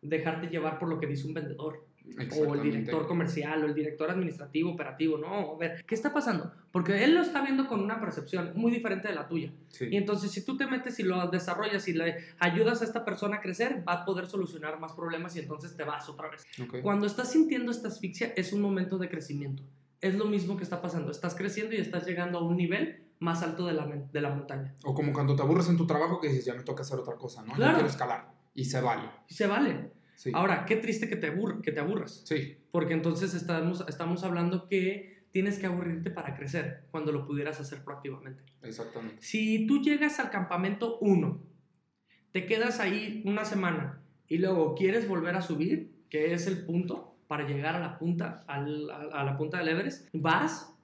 dejarte 0.00 0.48
llevar 0.48 0.78
por 0.78 0.88
lo 0.88 0.98
que 0.98 1.06
dice 1.06 1.26
un 1.26 1.34
vendedor 1.34 1.87
o 2.36 2.54
el 2.54 2.62
director 2.62 3.06
comercial 3.06 3.62
o 3.62 3.66
el 3.66 3.74
director 3.74 4.10
administrativo, 4.10 4.72
operativo. 4.72 5.18
No, 5.18 5.54
a 5.54 5.58
ver, 5.58 5.84
¿qué 5.86 5.94
está 5.94 6.12
pasando? 6.12 6.52
Porque 6.72 7.04
él 7.04 7.14
lo 7.14 7.22
está 7.22 7.42
viendo 7.42 7.66
con 7.66 7.80
una 7.80 8.00
percepción 8.00 8.52
muy 8.54 8.70
diferente 8.70 9.08
de 9.08 9.14
la 9.14 9.28
tuya. 9.28 9.52
Sí. 9.68 9.86
Y 9.90 9.96
entonces, 9.96 10.30
si 10.30 10.44
tú 10.44 10.56
te 10.56 10.66
metes 10.66 10.98
y 10.98 11.02
lo 11.02 11.28
desarrollas 11.28 11.86
y 11.88 11.92
le 11.92 12.16
ayudas 12.38 12.82
a 12.82 12.84
esta 12.84 13.04
persona 13.04 13.36
a 13.36 13.40
crecer, 13.40 13.84
va 13.86 13.94
a 13.94 14.04
poder 14.04 14.26
solucionar 14.26 14.78
más 14.78 14.92
problemas 14.92 15.36
y 15.36 15.40
entonces 15.40 15.76
te 15.76 15.84
vas 15.84 16.08
otra 16.08 16.28
vez. 16.28 16.46
Ok. 16.62 16.80
Cuando 16.82 17.06
estás 17.06 17.32
sintiendo 17.32 17.70
esta 17.70 17.88
asfixia, 17.88 18.32
es 18.36 18.52
un 18.52 18.60
momento 18.60 18.98
de 18.98 19.08
crecimiento. 19.08 19.62
Es 20.00 20.14
lo 20.14 20.26
mismo 20.26 20.56
que 20.56 20.62
está 20.62 20.80
pasando. 20.80 21.10
Estás 21.10 21.34
creciendo 21.34 21.74
y 21.74 21.78
estás 21.78 22.06
llegando 22.06 22.38
a 22.38 22.42
un 22.42 22.56
nivel 22.56 23.04
más 23.20 23.42
alto 23.42 23.66
de 23.66 23.72
la, 23.72 23.86
de 23.86 24.20
la 24.20 24.30
montaña. 24.30 24.74
O 24.84 24.94
como 24.94 25.12
cuando 25.12 25.34
te 25.34 25.42
aburres 25.42 25.68
en 25.68 25.76
tu 25.76 25.86
trabajo 25.86 26.20
que 26.20 26.28
dices, 26.28 26.44
ya 26.44 26.54
me 26.54 26.62
toca 26.62 26.82
hacer 26.82 26.98
otra 26.98 27.16
cosa, 27.16 27.42
¿no? 27.42 27.54
Claro. 27.54 27.72
Ya 27.72 27.74
quiero 27.74 27.88
escalar. 27.88 28.32
Y 28.54 28.64
se 28.64 28.80
vale. 28.80 29.08
Y 29.28 29.34
se 29.34 29.46
vale. 29.46 29.97
Sí. 30.18 30.32
Ahora, 30.34 30.66
qué 30.66 30.74
triste 30.74 31.08
que 31.08 31.14
te, 31.14 31.32
que 31.62 31.70
te 31.70 31.78
aburras. 31.78 32.22
Sí. 32.26 32.56
Porque 32.72 32.92
entonces 32.92 33.34
estamos, 33.34 33.84
estamos 33.88 34.24
hablando 34.24 34.66
que 34.66 35.22
tienes 35.30 35.60
que 35.60 35.66
aburrirte 35.66 36.10
para 36.10 36.34
crecer 36.34 36.82
cuando 36.90 37.12
lo 37.12 37.24
pudieras 37.24 37.60
hacer 37.60 37.84
proactivamente. 37.84 38.42
Exactamente. 38.62 39.22
Si 39.22 39.64
tú 39.68 39.80
llegas 39.80 40.18
al 40.18 40.30
campamento 40.30 40.98
1, 40.98 41.40
te 42.32 42.46
quedas 42.46 42.80
ahí 42.80 43.22
una 43.26 43.44
semana 43.44 44.02
y 44.26 44.38
luego 44.38 44.74
quieres 44.74 45.06
volver 45.08 45.36
a 45.36 45.40
subir, 45.42 45.92
que 46.10 46.34
es 46.34 46.48
el 46.48 46.64
punto 46.64 47.14
para 47.28 47.46
llegar 47.46 47.76
a 47.76 47.78
la 47.78 47.96
punta, 47.96 48.42
al- 48.48 48.90
a, 48.90 49.20
a 49.20 49.24
la 49.24 49.36
punta 49.36 49.58
del 49.58 49.68
Everest, 49.68 50.08
vas, 50.14 50.74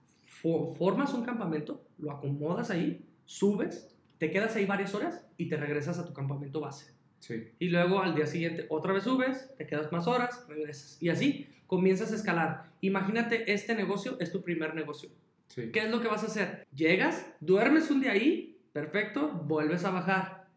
fo- 0.43 0.77
formas 0.77 1.13
un 1.13 1.25
campamento, 1.25 1.85
lo 1.99 2.13
acomodas 2.13 2.71
ahí, 2.71 3.05
subes, 3.25 3.91
te 4.19 4.31
quedas 4.31 4.55
ahí 4.55 4.65
varias 4.65 4.95
horas 4.95 5.27
y 5.37 5.49
te 5.49 5.57
regresas 5.57 5.99
a 5.99 6.07
tu 6.07 6.13
campamento 6.13 6.61
base. 6.61 6.94
Sí. 7.25 7.49
Y 7.59 7.71
luego 7.71 8.03
al 8.03 8.15
día 8.15 8.27
siguiente 8.27 8.67
otra 8.69 8.93
vez 8.93 9.05
subes, 9.05 9.49
te 9.57 9.67
quedas 9.67 9.91
más 9.91 10.07
horas, 10.07 10.45
regresas. 10.47 11.03
Y 11.03 11.09
así 11.09 11.49
comienzas 11.67 12.13
a 12.13 12.17
escalar. 12.17 12.71
Imagínate, 12.83 13.51
este 13.51 13.75
negocio 13.75 14.19
es 14.21 14.31
tu 14.31 14.43
primer 14.43 14.75
negocio. 14.75 15.09
Sí. 15.49 15.71
¿Qué 15.73 15.81
es 15.81 15.91
lo 15.91 16.03
que 16.03 16.09
vas 16.09 16.23
a 16.23 16.27
hacer? 16.27 16.67
Llegas, 16.75 17.27
duermes 17.41 17.91
un 17.91 18.03
día 18.03 18.13
ahí, 18.13 18.59
perfecto, 18.75 19.31
vuelves 19.31 19.87
a 19.87 19.91
bajar, 19.91 20.49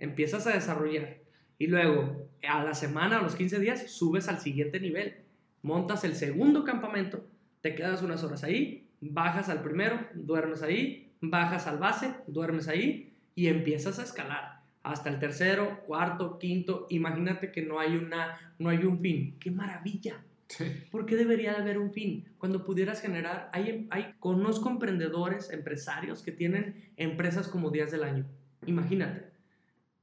empiezas 0.00 0.48
a 0.48 0.52
desarrollar. 0.52 1.18
Y 1.58 1.68
luego, 1.68 2.28
a 2.42 2.64
la 2.64 2.74
semana, 2.74 3.18
a 3.18 3.22
los 3.22 3.36
15 3.36 3.60
días, 3.60 3.92
subes 3.92 4.26
al 4.26 4.40
siguiente 4.40 4.80
nivel. 4.80 5.18
Montas 5.62 6.02
el 6.02 6.16
segundo 6.16 6.64
campamento, 6.64 7.24
te 7.60 7.76
quedas 7.76 8.02
unas 8.02 8.24
horas 8.24 8.42
ahí, 8.42 8.88
bajas 9.00 9.48
al 9.48 9.62
primero, 9.62 10.00
duermes 10.12 10.62
ahí, 10.62 11.12
bajas 11.20 11.68
al 11.68 11.78
base, 11.78 12.16
duermes 12.26 12.66
ahí 12.66 13.12
y 13.36 13.46
empiezas 13.46 14.00
a 14.00 14.02
escalar 14.02 14.55
hasta 14.86 15.10
el 15.10 15.18
tercero, 15.18 15.80
cuarto, 15.84 16.38
quinto. 16.38 16.86
Imagínate 16.90 17.50
que 17.50 17.62
no 17.62 17.80
hay, 17.80 17.96
una, 17.96 18.54
no 18.58 18.70
hay 18.70 18.84
un 18.84 19.00
fin. 19.00 19.36
¡Qué 19.40 19.50
maravilla! 19.50 20.22
Sí. 20.48 20.64
¿Por 20.92 21.06
qué 21.06 21.16
debería 21.16 21.52
de 21.54 21.58
haber 21.58 21.78
un 21.78 21.92
fin? 21.92 22.24
Cuando 22.38 22.64
pudieras 22.64 23.00
generar, 23.00 23.50
hay, 23.52 23.88
hay, 23.90 24.14
conozco 24.20 24.70
emprendedores, 24.70 25.50
empresarios 25.50 26.22
que 26.22 26.30
tienen 26.30 26.92
empresas 26.96 27.48
como 27.48 27.70
días 27.70 27.90
del 27.90 28.04
año. 28.04 28.26
Imagínate, 28.64 29.24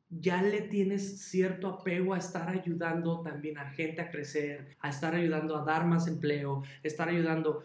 ya 0.09 0.41
le 0.41 0.61
tienes 0.61 1.21
cierto 1.21 1.69
apego 1.69 2.13
a 2.13 2.17
estar 2.17 2.49
ayudando 2.49 3.21
también 3.21 3.57
a 3.57 3.69
gente 3.69 4.01
a 4.01 4.11
crecer, 4.11 4.75
a 4.81 4.89
estar 4.89 5.15
ayudando 5.15 5.55
a 5.55 5.63
dar 5.63 5.85
más 5.85 6.07
empleo, 6.07 6.61
estar 6.83 7.07
ayudando 7.07 7.63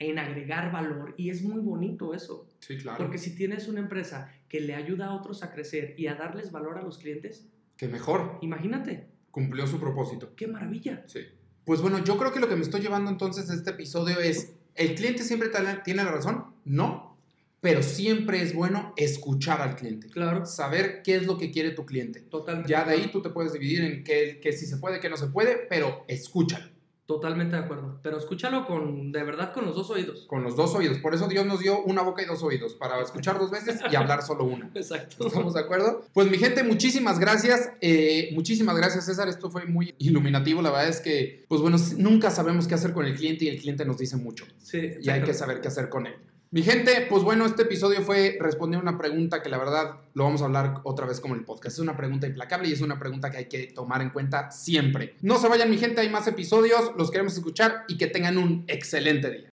en 0.00 0.18
agregar 0.18 0.72
valor 0.72 1.14
y 1.16 1.30
es 1.30 1.42
muy 1.42 1.60
bonito 1.60 2.14
eso. 2.14 2.48
Sí, 2.58 2.78
claro. 2.78 2.98
Porque 2.98 3.18
si 3.18 3.36
tienes 3.36 3.68
una 3.68 3.80
empresa 3.80 4.32
que 4.48 4.58
le 4.60 4.74
ayuda 4.74 5.06
a 5.06 5.14
otros 5.14 5.42
a 5.44 5.52
crecer 5.52 5.94
y 5.98 6.06
a 6.08 6.14
darles 6.14 6.50
valor 6.50 6.78
a 6.78 6.82
los 6.82 6.98
clientes, 6.98 7.46
Que 7.76 7.86
mejor. 7.86 8.38
imagínate, 8.40 9.06
Cumplió 9.30 9.66
su 9.66 9.78
propósito. 9.78 10.32
qué 10.34 10.48
maravilla. 10.48 11.04
Sí. 11.06 11.20
Pues 11.64 11.80
bueno, 11.82 12.02
yo 12.02 12.16
creo 12.18 12.32
que 12.32 12.40
lo 12.40 12.48
que 12.48 12.56
me 12.56 12.62
estoy 12.62 12.80
llevando 12.80 13.10
entonces 13.10 13.46
de 13.46 13.54
este 13.54 13.70
episodio 13.70 14.18
es, 14.18 14.54
¿el 14.74 14.94
cliente 14.96 15.22
siempre 15.22 15.50
tiene 15.84 16.02
la 16.02 16.10
razón? 16.10 16.46
No, 16.64 17.16
pero 17.60 17.82
siempre 17.82 18.40
es 18.40 18.54
bueno 18.54 18.94
escuchar 18.96 19.60
al 19.60 19.76
cliente. 19.76 20.08
Claro, 20.08 20.46
Saber 20.46 21.02
qué 21.04 21.16
es 21.16 21.26
lo 21.26 21.36
que 21.36 21.50
quiere 21.50 21.70
tu 21.72 21.84
cliente. 21.84 22.22
totalmente. 22.22 22.70
Ya 22.70 22.84
de 22.84 22.94
ahí 22.94 23.10
tú 23.12 23.20
te 23.20 23.28
puedes 23.30 23.52
dividir 23.52 23.82
en 23.84 24.02
qué, 24.02 24.40
qué 24.42 24.52
sí 24.52 24.64
se 24.66 24.78
puede, 24.78 24.98
qué 24.98 25.10
no 25.10 25.18
se 25.18 25.26
puede, 25.28 25.58
pero 25.68 26.04
escúchalo 26.08 26.69
Totalmente 27.10 27.56
de 27.56 27.62
acuerdo. 27.62 27.98
Pero 28.04 28.18
escúchalo 28.18 28.64
con, 28.68 29.10
de 29.10 29.24
verdad, 29.24 29.52
con 29.52 29.66
los 29.66 29.74
dos 29.74 29.90
oídos. 29.90 30.26
con 30.28 30.44
los 30.44 30.54
dos 30.54 30.76
oídos. 30.76 30.98
Por 30.98 31.12
eso 31.12 31.26
Dios 31.26 31.44
nos 31.44 31.58
dio 31.58 31.82
una 31.82 32.02
boca 32.02 32.22
y 32.22 32.24
dos 32.24 32.40
oídos, 32.44 32.74
para 32.74 33.02
escuchar 33.02 33.36
dos 33.36 33.50
veces 33.50 33.80
y 33.90 33.96
hablar 33.96 34.22
solo 34.22 34.44
una. 34.44 34.70
Exacto. 34.76 35.26
¿Estamos 35.26 35.54
de 35.54 35.60
acuerdo? 35.60 36.04
Pues 36.12 36.30
mi 36.30 36.38
gente, 36.38 36.62
muchísimas 36.62 37.18
gracias. 37.18 37.72
Eh, 37.80 38.30
muchísimas 38.32 38.76
gracias, 38.76 39.06
César. 39.06 39.28
Esto 39.28 39.50
fue 39.50 39.64
muy 39.64 39.92
iluminativo. 39.98 40.62
La 40.62 40.70
verdad 40.70 40.88
es 40.88 41.00
que, 41.00 41.44
pues 41.48 41.60
bueno, 41.60 41.78
nunca 41.96 42.30
sabemos 42.30 42.68
qué 42.68 42.74
hacer 42.76 42.92
con 42.92 43.04
el 43.04 43.16
cliente 43.16 43.46
y 43.46 43.48
el 43.48 43.58
cliente 43.58 43.84
nos 43.84 43.98
dice 43.98 44.16
mucho. 44.16 44.44
Sí, 44.62 44.92
Y 45.02 45.10
hay 45.10 45.24
que 45.24 45.34
saber 45.34 45.60
qué 45.60 45.66
hacer 45.66 45.88
con 45.88 46.06
él. 46.06 46.14
Mi 46.52 46.64
gente, 46.64 47.06
pues 47.08 47.22
bueno, 47.22 47.46
este 47.46 47.62
episodio 47.62 48.02
fue 48.02 48.36
responder 48.40 48.80
una 48.80 48.98
pregunta 48.98 49.40
que 49.40 49.48
la 49.48 49.56
verdad 49.56 50.00
lo 50.14 50.24
vamos 50.24 50.42
a 50.42 50.46
hablar 50.46 50.80
otra 50.82 51.06
vez 51.06 51.20
como 51.20 51.36
el 51.36 51.44
podcast. 51.44 51.76
Es 51.76 51.78
una 51.78 51.96
pregunta 51.96 52.26
implacable 52.26 52.68
y 52.68 52.72
es 52.72 52.80
una 52.80 52.98
pregunta 52.98 53.30
que 53.30 53.36
hay 53.36 53.48
que 53.48 53.68
tomar 53.68 54.02
en 54.02 54.10
cuenta 54.10 54.50
siempre. 54.50 55.14
No 55.22 55.38
se 55.38 55.46
vayan, 55.46 55.70
mi 55.70 55.78
gente, 55.78 56.00
hay 56.00 56.08
más 56.08 56.26
episodios, 56.26 56.90
los 56.98 57.12
queremos 57.12 57.36
escuchar 57.36 57.84
y 57.86 57.96
que 57.96 58.08
tengan 58.08 58.36
un 58.36 58.64
excelente 58.66 59.30
día. 59.30 59.48